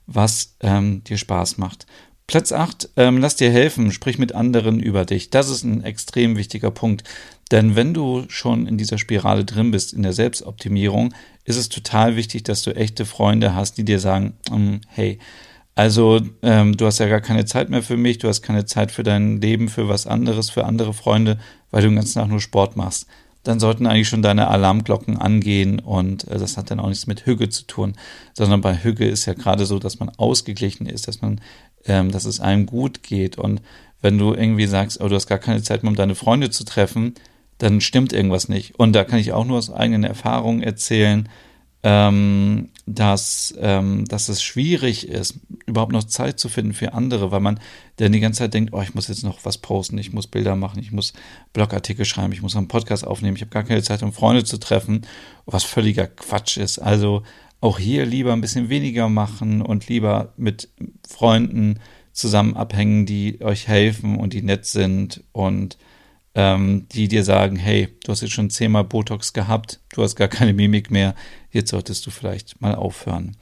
was 0.06 0.56
ähm, 0.60 1.02
dir 1.04 1.18
Spaß 1.18 1.58
macht. 1.58 1.86
Platz 2.26 2.52
8, 2.52 2.90
ähm, 2.96 3.18
lass 3.18 3.36
dir 3.36 3.50
helfen, 3.50 3.92
sprich 3.92 4.18
mit 4.18 4.34
anderen 4.34 4.80
über 4.80 5.04
dich. 5.04 5.30
Das 5.30 5.50
ist 5.50 5.64
ein 5.64 5.84
extrem 5.84 6.36
wichtiger 6.36 6.70
Punkt. 6.70 7.04
Denn 7.50 7.76
wenn 7.76 7.92
du 7.92 8.24
schon 8.28 8.66
in 8.66 8.78
dieser 8.78 8.96
Spirale 8.96 9.44
drin 9.44 9.70
bist, 9.70 9.92
in 9.92 10.02
der 10.02 10.14
Selbstoptimierung, 10.14 11.12
ist 11.44 11.56
es 11.56 11.68
total 11.68 12.16
wichtig, 12.16 12.44
dass 12.44 12.62
du 12.62 12.74
echte 12.74 13.04
Freunde 13.04 13.54
hast, 13.54 13.76
die 13.76 13.84
dir 13.84 13.98
sagen, 13.98 14.34
ähm, 14.50 14.80
hey, 14.88 15.18
also 15.74 16.20
ähm, 16.42 16.76
du 16.76 16.86
hast 16.86 16.98
ja 16.98 17.08
gar 17.08 17.20
keine 17.20 17.44
Zeit 17.44 17.70
mehr 17.70 17.82
für 17.82 17.96
mich, 17.96 18.18
du 18.18 18.28
hast 18.28 18.42
keine 18.42 18.66
Zeit 18.66 18.92
für 18.92 19.02
dein 19.02 19.40
Leben, 19.40 19.68
für 19.68 19.88
was 19.88 20.06
anderes, 20.06 20.50
für 20.50 20.64
andere 20.64 20.92
Freunde, 20.92 21.38
weil 21.70 21.82
du 21.82 21.88
den 21.88 21.96
ganzen 21.96 22.20
Tag 22.20 22.28
nur 22.28 22.40
Sport 22.40 22.76
machst. 22.76 23.06
Dann 23.42 23.60
sollten 23.60 23.86
eigentlich 23.86 24.08
schon 24.08 24.22
deine 24.22 24.48
Alarmglocken 24.48 25.18
angehen 25.18 25.80
und 25.80 26.28
äh, 26.28 26.38
das 26.38 26.56
hat 26.56 26.70
dann 26.70 26.80
auch 26.80 26.88
nichts 26.88 27.06
mit 27.06 27.26
Hüge 27.26 27.48
zu 27.48 27.64
tun, 27.64 27.94
sondern 28.34 28.60
bei 28.60 28.76
Hüge 28.76 29.06
ist 29.06 29.26
ja 29.26 29.34
gerade 29.34 29.66
so, 29.66 29.78
dass 29.78 29.98
man 29.98 30.10
ausgeglichen 30.10 30.86
ist, 30.86 31.08
dass 31.08 31.20
man, 31.22 31.40
ähm, 31.84 32.10
dass 32.10 32.24
es 32.24 32.40
einem 32.40 32.66
gut 32.66 33.02
geht 33.02 33.38
und 33.38 33.60
wenn 34.02 34.18
du 34.18 34.34
irgendwie 34.34 34.66
sagst, 34.66 35.00
oh, 35.00 35.08
du 35.08 35.14
hast 35.14 35.28
gar 35.28 35.38
keine 35.38 35.62
Zeit 35.62 35.82
mehr, 35.82 35.90
um 35.90 35.96
deine 35.96 36.16
Freunde 36.16 36.50
zu 36.50 36.64
treffen, 36.64 37.14
dann 37.58 37.80
stimmt 37.80 38.12
irgendwas 38.12 38.48
nicht. 38.48 38.78
Und 38.78 38.92
da 38.92 39.04
kann 39.04 39.20
ich 39.20 39.32
auch 39.32 39.44
nur 39.44 39.58
aus 39.58 39.72
eigenen 39.72 40.02
Erfahrungen 40.02 40.62
erzählen, 40.62 41.28
ähm, 41.82 42.68
dass, 42.86 43.54
ähm, 43.58 44.04
dass 44.06 44.28
es 44.28 44.42
schwierig 44.42 45.08
ist, 45.08 45.40
überhaupt 45.66 45.92
noch 45.92 46.04
Zeit 46.04 46.38
zu 46.38 46.48
finden 46.48 46.74
für 46.74 46.92
andere, 46.92 47.30
weil 47.30 47.40
man 47.40 47.60
dann 47.96 48.12
die 48.12 48.20
ganze 48.20 48.38
Zeit 48.38 48.54
denkt, 48.54 48.72
oh, 48.72 48.82
ich 48.82 48.94
muss 48.94 49.08
jetzt 49.08 49.24
noch 49.24 49.44
was 49.44 49.58
posten, 49.58 49.98
ich 49.98 50.12
muss 50.12 50.26
Bilder 50.26 50.56
machen, 50.56 50.80
ich 50.80 50.92
muss 50.92 51.12
Blogartikel 51.52 52.04
schreiben, 52.04 52.32
ich 52.32 52.42
muss 52.42 52.56
einen 52.56 52.68
Podcast 52.68 53.06
aufnehmen, 53.06 53.36
ich 53.36 53.42
habe 53.42 53.50
gar 53.50 53.64
keine 53.64 53.82
Zeit, 53.82 54.02
um 54.02 54.12
Freunde 54.12 54.44
zu 54.44 54.58
treffen, 54.58 55.02
was 55.46 55.64
völliger 55.64 56.06
Quatsch 56.06 56.56
ist. 56.56 56.78
Also 56.78 57.22
auch 57.60 57.78
hier 57.78 58.06
lieber 58.06 58.32
ein 58.32 58.40
bisschen 58.40 58.68
weniger 58.68 59.08
machen 59.08 59.62
und 59.62 59.88
lieber 59.88 60.32
mit 60.36 60.68
Freunden 61.08 61.78
zusammen 62.12 62.56
abhängen, 62.56 63.06
die 63.06 63.40
euch 63.42 63.68
helfen 63.68 64.16
und 64.18 64.32
die 64.32 64.42
nett 64.42 64.66
sind 64.66 65.24
und 65.32 65.78
ähm, 66.34 66.86
die 66.92 67.08
dir 67.08 67.24
sagen, 67.24 67.56
hey, 67.56 67.88
du 68.04 68.12
hast 68.12 68.22
jetzt 68.22 68.32
schon 68.32 68.50
zehnmal 68.50 68.84
Botox 68.84 69.32
gehabt, 69.32 69.80
du 69.92 70.02
hast 70.02 70.16
gar 70.16 70.28
keine 70.28 70.52
Mimik 70.52 70.90
mehr, 70.90 71.14
jetzt 71.50 71.70
solltest 71.70 72.06
du 72.06 72.10
vielleicht 72.10 72.60
mal 72.60 72.74
aufhören. 72.74 73.36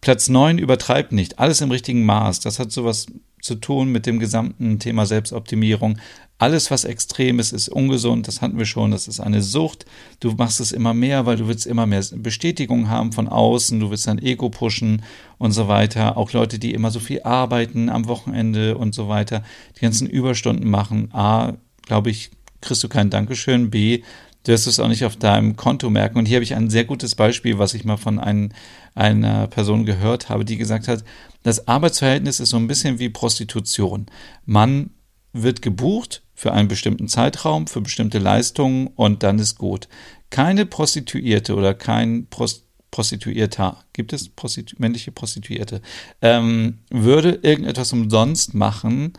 Platz 0.00 0.28
neun 0.28 0.58
übertreibt 0.58 1.12
nicht, 1.12 1.38
alles 1.38 1.60
im 1.60 1.70
richtigen 1.70 2.04
Maß. 2.06 2.40
Das 2.40 2.58
hat 2.58 2.72
sowas 2.72 3.06
zu 3.42 3.54
tun 3.54 3.90
mit 3.90 4.06
dem 4.06 4.18
gesamten 4.18 4.78
Thema 4.78 5.06
Selbstoptimierung. 5.06 5.98
Alles, 6.38 6.70
was 6.70 6.84
extrem 6.84 7.38
ist, 7.38 7.52
ist 7.52 7.68
ungesund. 7.68 8.26
Das 8.26 8.40
hatten 8.40 8.56
wir 8.56 8.64
schon. 8.64 8.92
Das 8.92 9.08
ist 9.08 9.20
eine 9.20 9.42
Sucht. 9.42 9.84
Du 10.20 10.32
machst 10.32 10.60
es 10.60 10.72
immer 10.72 10.94
mehr, 10.94 11.26
weil 11.26 11.36
du 11.36 11.48
willst 11.48 11.66
immer 11.66 11.86
mehr 11.86 12.02
Bestätigung 12.14 12.88
haben 12.88 13.12
von 13.12 13.28
außen. 13.28 13.78
Du 13.78 13.90
willst 13.90 14.06
dein 14.06 14.18
Ego 14.18 14.48
pushen 14.48 15.02
und 15.36 15.52
so 15.52 15.68
weiter. 15.68 16.16
Auch 16.16 16.32
Leute, 16.32 16.58
die 16.58 16.72
immer 16.72 16.90
so 16.90 17.00
viel 17.00 17.22
arbeiten 17.22 17.90
am 17.90 18.08
Wochenende 18.08 18.78
und 18.78 18.94
so 18.94 19.08
weiter, 19.08 19.42
die 19.76 19.80
ganzen 19.80 20.08
Überstunden 20.08 20.70
machen. 20.70 21.12
A, 21.12 21.58
glaube 21.82 22.10
ich, 22.10 22.30
kriegst 22.60 22.82
du 22.82 22.88
kein 22.88 23.10
Dankeschön. 23.10 23.70
B, 23.70 24.02
du 24.44 24.52
wirst 24.52 24.66
es 24.66 24.80
auch 24.80 24.88
nicht 24.88 25.04
auf 25.04 25.16
deinem 25.16 25.56
Konto 25.56 25.90
merken. 25.90 26.18
Und 26.18 26.26
hier 26.26 26.36
habe 26.36 26.44
ich 26.44 26.54
ein 26.54 26.70
sehr 26.70 26.84
gutes 26.84 27.14
Beispiel, 27.14 27.58
was 27.58 27.74
ich 27.74 27.84
mal 27.84 27.96
von 27.96 28.18
ein, 28.18 28.54
einer 28.94 29.46
Person 29.46 29.86
gehört 29.86 30.28
habe, 30.28 30.44
die 30.44 30.56
gesagt 30.56 30.88
hat, 30.88 31.04
das 31.42 31.68
Arbeitsverhältnis 31.68 32.40
ist 32.40 32.50
so 32.50 32.56
ein 32.56 32.66
bisschen 32.66 32.98
wie 32.98 33.08
Prostitution. 33.08 34.06
Man 34.44 34.90
wird 35.32 35.62
gebucht 35.62 36.22
für 36.34 36.52
einen 36.52 36.68
bestimmten 36.68 37.08
Zeitraum, 37.08 37.66
für 37.66 37.80
bestimmte 37.80 38.18
Leistungen 38.18 38.88
und 38.88 39.22
dann 39.22 39.38
ist 39.38 39.56
gut. 39.56 39.88
Keine 40.30 40.66
Prostituierte 40.66 41.54
oder 41.54 41.74
kein 41.74 42.26
Prost 42.28 42.66
Prostituierter, 42.90 43.84
gibt 43.92 44.12
es 44.12 44.28
Prostitu 44.28 44.74
männliche 44.78 45.12
Prostituierte, 45.12 45.80
ähm, 46.22 46.78
würde 46.90 47.38
irgendetwas 47.42 47.92
umsonst 47.92 48.52
machen, 48.52 49.12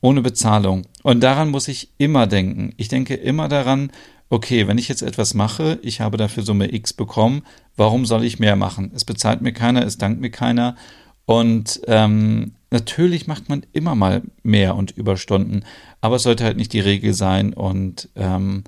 ohne 0.00 0.22
Bezahlung. 0.22 0.86
Und 1.02 1.20
daran 1.20 1.50
muss 1.50 1.68
ich 1.68 1.90
immer 1.98 2.26
denken. 2.26 2.72
Ich 2.76 2.88
denke 2.88 3.14
immer 3.14 3.48
daran, 3.48 3.90
okay, 4.28 4.66
wenn 4.66 4.78
ich 4.78 4.88
jetzt 4.88 5.02
etwas 5.02 5.34
mache, 5.34 5.78
ich 5.82 6.00
habe 6.00 6.16
dafür 6.16 6.42
Summe 6.42 6.72
X 6.72 6.92
bekommen, 6.92 7.42
warum 7.76 8.06
soll 8.06 8.24
ich 8.24 8.38
mehr 8.38 8.56
machen? 8.56 8.90
Es 8.94 9.04
bezahlt 9.04 9.40
mir 9.40 9.52
keiner, 9.52 9.84
es 9.84 9.98
dankt 9.98 10.20
mir 10.20 10.30
keiner. 10.30 10.76
Und 11.24 11.80
ähm, 11.86 12.52
natürlich 12.70 13.26
macht 13.26 13.48
man 13.48 13.64
immer 13.72 13.94
mal 13.94 14.22
mehr 14.42 14.76
und 14.76 14.92
Überstunden, 14.92 15.64
aber 16.00 16.16
es 16.16 16.22
sollte 16.22 16.44
halt 16.44 16.56
nicht 16.56 16.72
die 16.72 16.80
Regel 16.80 17.14
sein. 17.14 17.52
Und 17.52 18.08
ähm, 18.16 18.64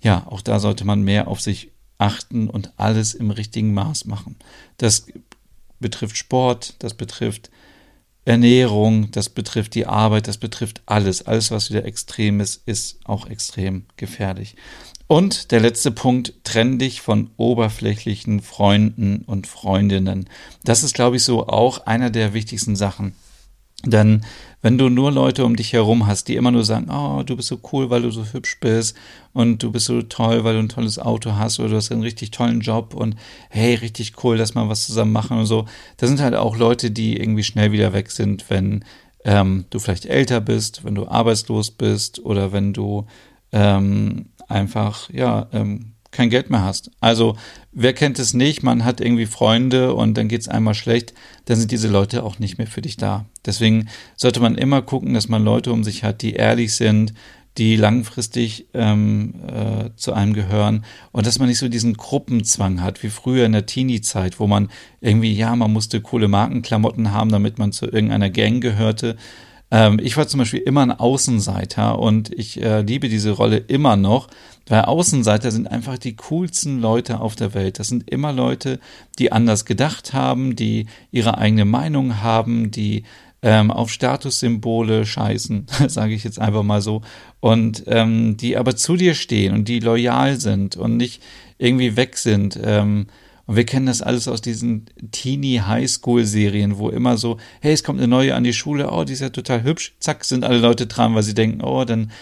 ja, 0.00 0.26
auch 0.28 0.40
da 0.40 0.58
sollte 0.58 0.84
man 0.84 1.02
mehr 1.02 1.28
auf 1.28 1.40
sich 1.40 1.70
achten 1.98 2.48
und 2.48 2.72
alles 2.76 3.14
im 3.14 3.30
richtigen 3.30 3.74
Maß 3.74 4.06
machen. 4.06 4.36
Das 4.78 5.06
betrifft 5.78 6.16
Sport, 6.16 6.76
das 6.78 6.94
betrifft 6.94 7.50
Ernährung, 8.24 9.10
das 9.10 9.28
betrifft 9.28 9.74
die 9.74 9.86
Arbeit, 9.86 10.28
das 10.28 10.36
betrifft 10.36 10.82
alles. 10.86 11.26
Alles, 11.26 11.50
was 11.50 11.70
wieder 11.70 11.84
extrem 11.84 12.40
ist, 12.40 12.62
ist 12.66 12.98
auch 13.04 13.26
extrem 13.28 13.84
gefährlich. 13.96 14.56
Und 15.06 15.50
der 15.50 15.60
letzte 15.60 15.90
Punkt, 15.90 16.34
trenn 16.44 16.78
dich 16.78 17.00
von 17.00 17.30
oberflächlichen 17.36 18.42
Freunden 18.42 19.22
und 19.26 19.48
Freundinnen. 19.48 20.28
Das 20.62 20.84
ist, 20.84 20.94
glaube 20.94 21.16
ich, 21.16 21.24
so 21.24 21.48
auch 21.48 21.86
einer 21.86 22.10
der 22.10 22.32
wichtigsten 22.32 22.76
Sachen. 22.76 23.14
Denn 23.84 24.22
wenn 24.62 24.76
du 24.76 24.90
nur 24.90 25.10
Leute 25.10 25.44
um 25.46 25.56
dich 25.56 25.72
herum 25.72 26.06
hast, 26.06 26.28
die 26.28 26.36
immer 26.36 26.50
nur 26.50 26.64
sagen, 26.64 26.90
oh, 26.90 27.22
du 27.22 27.34
bist 27.34 27.48
so 27.48 27.58
cool, 27.72 27.88
weil 27.88 28.02
du 28.02 28.10
so 28.10 28.24
hübsch 28.26 28.60
bist 28.60 28.94
und 29.32 29.62
du 29.62 29.72
bist 29.72 29.86
so 29.86 30.02
toll, 30.02 30.44
weil 30.44 30.54
du 30.54 30.60
ein 30.60 30.68
tolles 30.68 30.98
Auto 30.98 31.32
hast 31.36 31.58
oder 31.60 31.70
du 31.70 31.76
hast 31.76 31.90
einen 31.90 32.02
richtig 32.02 32.30
tollen 32.30 32.60
Job 32.60 32.94
und 32.94 33.16
hey, 33.48 33.74
richtig 33.74 34.22
cool, 34.22 34.36
dass 34.36 34.54
wir 34.54 34.68
was 34.68 34.86
zusammen 34.86 35.12
machen 35.12 35.38
und 35.38 35.46
so. 35.46 35.64
Das 35.96 36.10
sind 36.10 36.20
halt 36.20 36.34
auch 36.34 36.56
Leute, 36.58 36.90
die 36.90 37.16
irgendwie 37.16 37.42
schnell 37.42 37.72
wieder 37.72 37.94
weg 37.94 38.10
sind, 38.10 38.50
wenn 38.50 38.84
ähm, 39.24 39.64
du 39.70 39.78
vielleicht 39.78 40.06
älter 40.06 40.42
bist, 40.42 40.84
wenn 40.84 40.94
du 40.94 41.08
arbeitslos 41.08 41.70
bist 41.70 42.24
oder 42.24 42.52
wenn 42.52 42.74
du 42.74 43.06
ähm, 43.52 44.26
einfach, 44.48 45.08
ja, 45.10 45.48
ähm, 45.52 45.92
kein 46.10 46.30
Geld 46.30 46.50
mehr 46.50 46.62
hast. 46.62 46.90
Also 47.00 47.36
wer 47.72 47.92
kennt 47.92 48.18
es 48.18 48.34
nicht? 48.34 48.62
Man 48.62 48.84
hat 48.84 49.00
irgendwie 49.00 49.26
Freunde 49.26 49.94
und 49.94 50.14
dann 50.14 50.28
geht 50.28 50.40
es 50.40 50.48
einmal 50.48 50.74
schlecht, 50.74 51.14
dann 51.44 51.56
sind 51.56 51.70
diese 51.70 51.88
Leute 51.88 52.24
auch 52.24 52.38
nicht 52.38 52.58
mehr 52.58 52.66
für 52.66 52.82
dich 52.82 52.96
da. 52.96 53.26
Deswegen 53.46 53.88
sollte 54.16 54.40
man 54.40 54.56
immer 54.56 54.82
gucken, 54.82 55.14
dass 55.14 55.28
man 55.28 55.44
Leute 55.44 55.72
um 55.72 55.84
sich 55.84 56.04
hat, 56.04 56.22
die 56.22 56.34
ehrlich 56.34 56.74
sind, 56.74 57.14
die 57.58 57.76
langfristig 57.76 58.68
ähm, 58.74 59.34
äh, 59.48 59.90
zu 59.96 60.12
einem 60.12 60.34
gehören 60.34 60.84
und 61.12 61.26
dass 61.26 61.38
man 61.38 61.48
nicht 61.48 61.58
so 61.58 61.68
diesen 61.68 61.94
Gruppenzwang 61.94 62.80
hat, 62.80 63.02
wie 63.02 63.10
früher 63.10 63.44
in 63.44 63.52
der 63.52 63.66
Teenie-Zeit, 63.66 64.38
wo 64.38 64.46
man 64.46 64.68
irgendwie, 65.00 65.32
ja, 65.32 65.54
man 65.56 65.72
musste 65.72 66.00
coole 66.00 66.28
Markenklamotten 66.28 67.12
haben, 67.12 67.30
damit 67.30 67.58
man 67.58 67.72
zu 67.72 67.86
irgendeiner 67.86 68.30
Gang 68.30 68.62
gehörte. 68.62 69.16
Ähm, 69.70 70.00
ich 70.02 70.16
war 70.16 70.26
zum 70.26 70.38
Beispiel 70.38 70.60
immer 70.60 70.82
ein 70.82 70.92
Außenseiter 70.92 71.98
und 71.98 72.32
ich 72.32 72.60
äh, 72.62 72.80
liebe 72.80 73.08
diese 73.08 73.30
Rolle 73.30 73.58
immer 73.58 73.96
noch, 73.96 74.28
weil 74.66 74.82
Außenseiter 74.82 75.50
sind 75.50 75.70
einfach 75.70 75.98
die 75.98 76.16
coolsten 76.16 76.80
Leute 76.80 77.20
auf 77.20 77.36
der 77.36 77.54
Welt. 77.54 77.78
Das 77.78 77.88
sind 77.88 78.10
immer 78.10 78.32
Leute, 78.32 78.80
die 79.18 79.32
anders 79.32 79.64
gedacht 79.64 80.12
haben, 80.12 80.56
die 80.56 80.86
ihre 81.10 81.38
eigene 81.38 81.64
Meinung 81.64 82.20
haben, 82.20 82.70
die 82.70 83.04
ähm, 83.42 83.70
auf 83.70 83.90
Statussymbole 83.90 85.06
scheißen, 85.06 85.66
sage 85.88 86.14
ich 86.14 86.24
jetzt 86.24 86.38
einfach 86.38 86.62
mal 86.62 86.82
so, 86.82 87.02
und 87.40 87.84
ähm, 87.86 88.36
die 88.36 88.56
aber 88.56 88.76
zu 88.76 88.96
dir 88.96 89.14
stehen 89.14 89.54
und 89.54 89.68
die 89.68 89.80
loyal 89.80 90.38
sind 90.38 90.76
und 90.76 90.96
nicht 90.96 91.22
irgendwie 91.58 91.96
weg 91.96 92.18
sind. 92.18 92.58
Ähm, 92.62 93.06
und 93.50 93.56
wir 93.56 93.66
kennen 93.66 93.86
das 93.86 94.00
alles 94.00 94.28
aus 94.28 94.40
diesen 94.42 94.86
Teenie 95.10 95.60
Highschool 95.60 96.24
Serien, 96.24 96.78
wo 96.78 96.88
immer 96.88 97.18
so, 97.18 97.36
hey, 97.60 97.72
es 97.72 97.82
kommt 97.82 97.98
eine 97.98 98.06
neue 98.06 98.36
an 98.36 98.44
die 98.44 98.52
Schule, 98.52 98.92
oh, 98.92 99.02
die 99.02 99.12
ist 99.12 99.22
ja 99.22 99.30
total 99.30 99.64
hübsch, 99.64 99.96
zack, 99.98 100.24
sind 100.24 100.44
alle 100.44 100.58
Leute 100.58 100.86
dran, 100.86 101.16
weil 101.16 101.24
sie 101.24 101.34
denken, 101.34 101.60
oh, 101.60 101.84
dann 101.84 102.12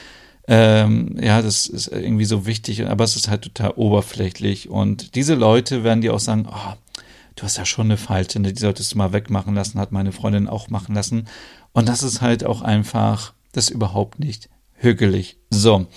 ähm, 0.47 1.19
ja, 1.21 1.43
das 1.43 1.67
ist 1.67 1.89
irgendwie 1.89 2.25
so 2.25 2.47
wichtig, 2.47 2.87
aber 2.87 3.05
es 3.05 3.15
ist 3.15 3.29
halt 3.29 3.43
total 3.43 3.73
oberflächlich. 3.73 4.71
Und 4.71 5.17
diese 5.17 5.35
Leute 5.35 5.85
werden 5.85 6.01
dir 6.01 6.15
auch 6.15 6.19
sagen, 6.19 6.49
oh, 6.51 6.73
du 7.37 7.43
hast 7.43 7.59
ja 7.59 7.67
schon 7.67 7.89
eine 7.89 7.99
Falte, 7.99 8.41
ne? 8.41 8.55
die 8.55 8.61
solltest 8.63 8.95
du 8.95 8.97
mal 8.97 9.13
wegmachen 9.13 9.55
lassen, 9.55 9.79
hat 9.79 9.93
meine 9.93 10.13
Freundin 10.13 10.49
auch 10.49 10.71
machen 10.71 10.95
lassen. 10.95 11.27
Und 11.73 11.91
das 11.91 12.03
ist 12.03 12.23
halt 12.23 12.43
auch 12.47 12.63
einfach, 12.63 13.35
das 13.53 13.65
ist 13.65 13.71
überhaupt 13.71 14.19
nicht 14.19 14.49
hügelig. 14.73 15.37
So. 15.51 15.89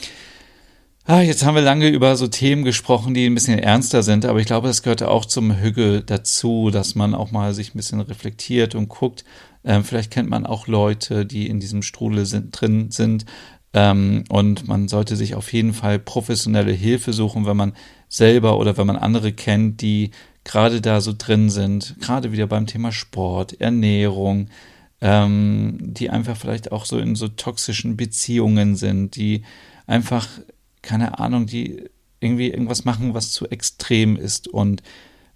Ah, 1.06 1.22
jetzt 1.22 1.44
haben 1.44 1.56
wir 1.56 1.62
lange 1.64 1.90
über 1.90 2.16
so 2.16 2.28
Themen 2.28 2.64
gesprochen, 2.64 3.14
die 3.16 3.26
ein 3.26 3.34
bisschen 3.34 3.58
ernster 3.58 4.04
sind, 4.04 4.24
aber 4.24 4.40
ich 4.40 4.46
glaube, 4.46 4.68
das 4.68 4.84
gehört 4.84 5.02
auch 5.04 5.26
zum 5.26 5.52
Hügel 5.60 6.04
dazu, 6.04 6.70
dass 6.70 6.94
man 6.96 7.16
auch 7.16 7.32
mal 7.32 7.54
sich 7.56 7.74
ein 7.74 7.78
bisschen 7.78 8.02
reflektiert 8.02 8.76
und 8.76 8.90
guckt, 8.90 9.24
Ähm, 9.64 9.84
vielleicht 9.84 10.10
kennt 10.10 10.28
man 10.30 10.48
auch 10.48 10.66
Leute, 10.66 11.24
die 11.26 11.48
in 11.48 11.60
diesem 11.60 11.84
Strudel 11.84 12.26
sind, 12.26 12.50
drin 12.60 12.90
sind. 12.90 13.26
Ähm, 13.74 14.24
und 14.30 14.68
man 14.68 14.88
sollte 14.88 15.16
sich 15.16 15.36
auf 15.36 15.54
jeden 15.54 15.74
Fall 15.74 16.00
professionelle 16.00 16.72
Hilfe 16.72 17.14
suchen, 17.14 17.46
wenn 17.46 17.58
man 17.58 17.74
selber 18.10 18.58
oder 18.58 18.76
wenn 18.78 18.88
man 18.88 18.98
andere 18.98 19.34
kennt, 19.34 19.82
die 19.82 20.10
gerade 20.44 20.82
da 20.82 21.00
so 21.00 21.14
drin 21.16 21.52
sind, 21.52 21.96
gerade 22.02 22.32
wieder 22.32 22.48
beim 22.48 22.66
Thema 22.66 22.92
Sport, 22.92 23.62
Ernährung, 23.62 24.50
ähm, 25.00 25.78
die 25.80 26.10
einfach 26.10 26.38
vielleicht 26.38 26.72
auch 26.72 26.86
so 26.86 26.98
in 26.98 27.16
so 27.16 27.28
toxischen 27.28 27.98
Beziehungen 27.98 28.76
sind, 28.76 29.16
die 29.16 29.44
einfach, 29.86 30.28
keine 30.82 31.20
Ahnung, 31.20 31.46
die 31.46 31.90
irgendwie 32.20 32.50
irgendwas 32.50 32.86
machen, 32.86 33.14
was 33.14 33.32
zu 33.32 33.48
extrem 33.50 34.16
ist. 34.16 34.48
Und 34.48 34.84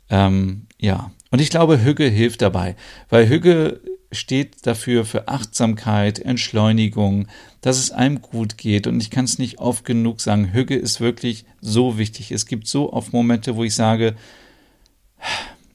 ähm, 0.09 0.67
ja, 0.79 1.11
und 1.31 1.41
ich 1.41 1.49
glaube, 1.49 1.83
Hügge 1.83 2.05
hilft 2.05 2.41
dabei, 2.41 2.75
weil 3.09 3.27
Hügge 3.27 3.81
steht 4.11 4.65
dafür 4.65 5.03
für 5.03 5.27
Achtsamkeit, 5.27 6.19
Entschleunigung, 6.19 7.27
dass 7.61 7.77
es 7.77 7.91
einem 7.91 8.21
gut 8.21 8.57
geht. 8.57 8.87
Und 8.87 9.01
ich 9.01 9.09
kann 9.09 9.25
es 9.25 9.39
nicht 9.39 9.59
oft 9.59 9.83
genug 9.83 10.21
sagen, 10.21 10.53
Hügge 10.53 10.75
ist 10.75 11.01
wirklich 11.01 11.45
so 11.59 11.97
wichtig. 11.97 12.31
Es 12.31 12.45
gibt 12.45 12.67
so 12.67 12.93
oft 12.93 13.13
Momente, 13.13 13.55
wo 13.55 13.63
ich 13.63 13.75
sage, 13.75 14.15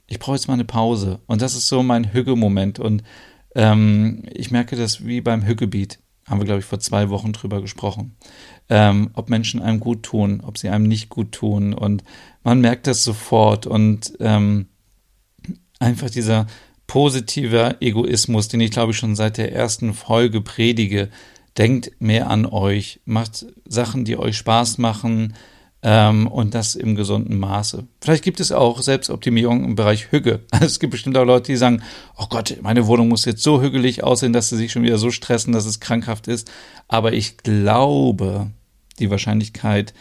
ich 0.06 0.18
brauche 0.18 0.36
jetzt 0.36 0.48
mal 0.48 0.54
eine 0.54 0.64
Pause. 0.64 1.20
Und 1.26 1.42
das 1.42 1.54
ist 1.54 1.68
so 1.68 1.82
mein 1.82 2.12
Hügge-Moment. 2.12 2.78
Und 2.78 3.02
ähm, 3.54 4.22
ich 4.32 4.50
merke 4.50 4.76
das 4.76 5.04
wie 5.04 5.20
beim 5.20 5.44
Hüggebiet. 5.44 5.98
Haben 6.30 6.40
wir, 6.40 6.46
glaube 6.46 6.60
ich, 6.60 6.64
vor 6.64 6.78
zwei 6.78 7.10
Wochen 7.10 7.32
drüber 7.32 7.60
gesprochen. 7.60 8.14
Ähm, 8.68 9.10
ob 9.14 9.28
Menschen 9.28 9.60
einem 9.60 9.80
gut 9.80 10.04
tun, 10.04 10.42
ob 10.46 10.58
sie 10.58 10.68
einem 10.68 10.86
nicht 10.86 11.08
gut 11.08 11.32
tun. 11.32 11.74
Und 11.74 12.04
man 12.44 12.60
merkt 12.60 12.86
das 12.86 13.02
sofort. 13.02 13.66
Und 13.66 14.12
ähm, 14.20 14.66
einfach 15.80 16.08
dieser 16.08 16.46
positive 16.86 17.78
Egoismus, 17.80 18.46
den 18.46 18.60
ich, 18.60 18.70
glaube 18.70 18.92
ich, 18.92 18.98
schon 18.98 19.16
seit 19.16 19.38
der 19.38 19.52
ersten 19.52 19.92
Folge 19.92 20.40
predige. 20.40 21.08
Denkt 21.58 21.90
mehr 21.98 22.30
an 22.30 22.46
euch, 22.46 23.00
macht 23.04 23.46
Sachen, 23.66 24.04
die 24.04 24.16
euch 24.16 24.36
Spaß 24.36 24.78
machen, 24.78 25.34
ähm, 25.82 26.26
und 26.26 26.54
das 26.54 26.74
im 26.74 26.94
gesunden 26.94 27.38
Maße. 27.38 27.86
Vielleicht 28.00 28.24
gibt 28.24 28.40
es 28.40 28.52
auch 28.52 28.82
Selbstoptimierung 28.82 29.64
im 29.64 29.74
Bereich 29.74 30.10
Hüge. 30.10 30.40
Also 30.50 30.66
es 30.66 30.80
gibt 30.80 30.90
bestimmt 30.90 31.16
auch 31.16 31.24
Leute, 31.24 31.52
die 31.52 31.56
sagen, 31.56 31.82
oh 32.18 32.26
Gott, 32.28 32.56
meine 32.62 32.86
Wohnung 32.86 33.08
muss 33.08 33.24
jetzt 33.24 33.42
so 33.42 33.62
hügelig 33.62 34.04
aussehen, 34.04 34.32
dass 34.32 34.50
sie 34.50 34.56
sich 34.56 34.72
schon 34.72 34.82
wieder 34.82 34.98
so 34.98 35.10
stressen, 35.10 35.52
dass 35.52 35.64
es 35.64 35.80
krankhaft 35.80 36.28
ist. 36.28 36.50
Aber 36.88 37.12
ich 37.12 37.38
glaube, 37.38 38.50
die 38.98 39.10
Wahrscheinlichkeit, 39.10 39.94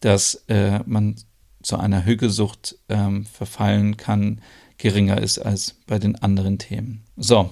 dass 0.00 0.44
äh, 0.48 0.80
man 0.86 1.16
zu 1.62 1.78
einer 1.78 2.04
Hügesucht 2.04 2.76
ähm, 2.88 3.26
verfallen 3.26 3.96
kann, 3.96 4.40
geringer 4.78 5.20
ist 5.20 5.38
als 5.38 5.76
bei 5.86 5.98
den 5.98 6.16
anderen 6.16 6.58
Themen. 6.58 7.02
So, 7.16 7.50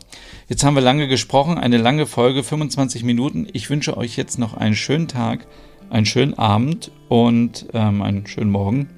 jetzt 0.49 0.63
haben 0.63 0.75
wir 0.75 0.83
lange 0.83 1.09
gesprochen, 1.09 1.59
eine 1.59 1.79
lange 1.79 2.07
Folge, 2.07 2.43
25 2.43 3.03
Minuten. 3.03 3.47
Ich 3.53 3.71
wünsche 3.71 3.97
euch 3.97 4.17
jetzt 4.17 4.39
noch 4.39 4.55
einen 4.55 4.77
schönen 4.77 5.09
Tag 5.09 5.47
einen 5.95 6.07
schönen 6.07 6.35
Abend 6.35 6.91
und 7.09 7.67
ähm, 7.73 8.03
einen 8.03 8.27
schönen 8.27 8.51
Morgen. 8.51 8.89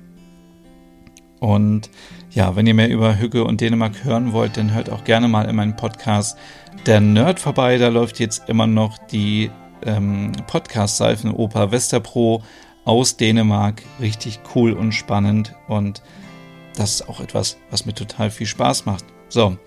Und 1.41 1.91
ja, 2.31 2.57
wenn 2.57 2.67
ihr 2.67 2.73
mehr 2.73 2.89
über 2.89 3.19
Hügge 3.19 3.45
und 3.45 3.61
Dänemark 3.61 4.03
hören 4.03 4.33
wollt, 4.33 4.57
dann 4.57 4.75
hört 4.75 4.89
auch 4.89 5.05
gerne 5.05 5.29
mal 5.29 5.43
in 5.43 5.57
meinen 5.57 5.77
Podcast 5.77 6.39
Der 6.87 7.01
Nerd 7.01 7.39
vorbei. 7.39 7.77
Da 7.77 7.89
läuft 7.89 8.19
jetzt 8.19 8.49
immer 8.49 8.67
noch 8.67 8.97
die 8.97 9.51
ähm, 9.85 10.33
Podcast-Seifenoper 10.47 11.71
Westerpro 11.71 12.43
aus 12.87 13.19
Dänemark. 13.19 13.83
Richtig 14.01 14.41
cool 14.55 14.73
und 14.73 14.93
spannend. 14.93 15.55
Und 15.69 16.03
das 16.77 16.95
ist 16.95 17.09
auch 17.11 17.21
etwas, 17.21 17.59
was 17.71 17.85
mir 17.85 17.95
total 17.95 18.31
viel 18.31 18.47
Spaß 18.47 18.87
macht. 18.87 19.05
So, 19.29 19.59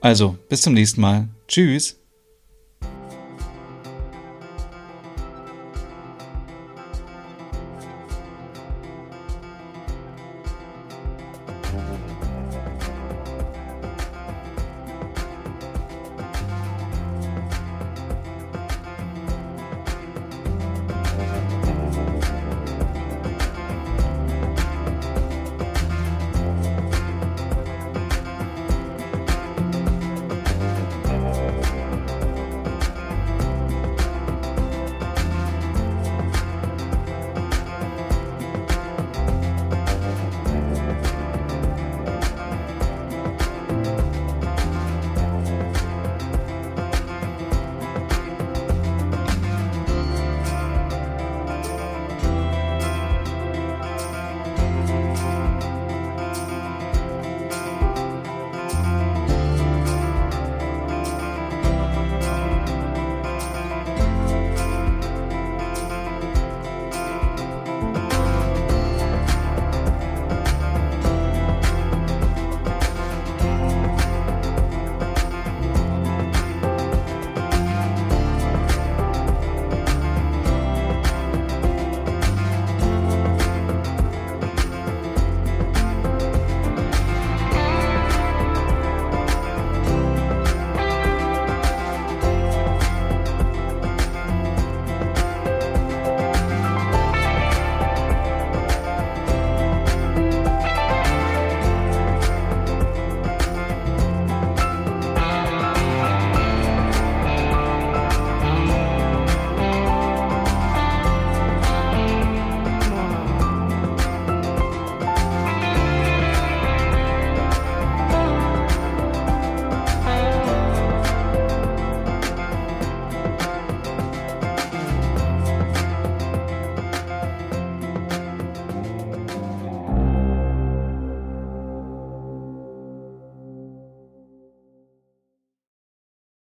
also 0.00 0.36
bis 0.48 0.62
zum 0.62 0.74
nächsten 0.74 1.00
Mal. 1.00 1.28
Tschüss. 1.46 1.99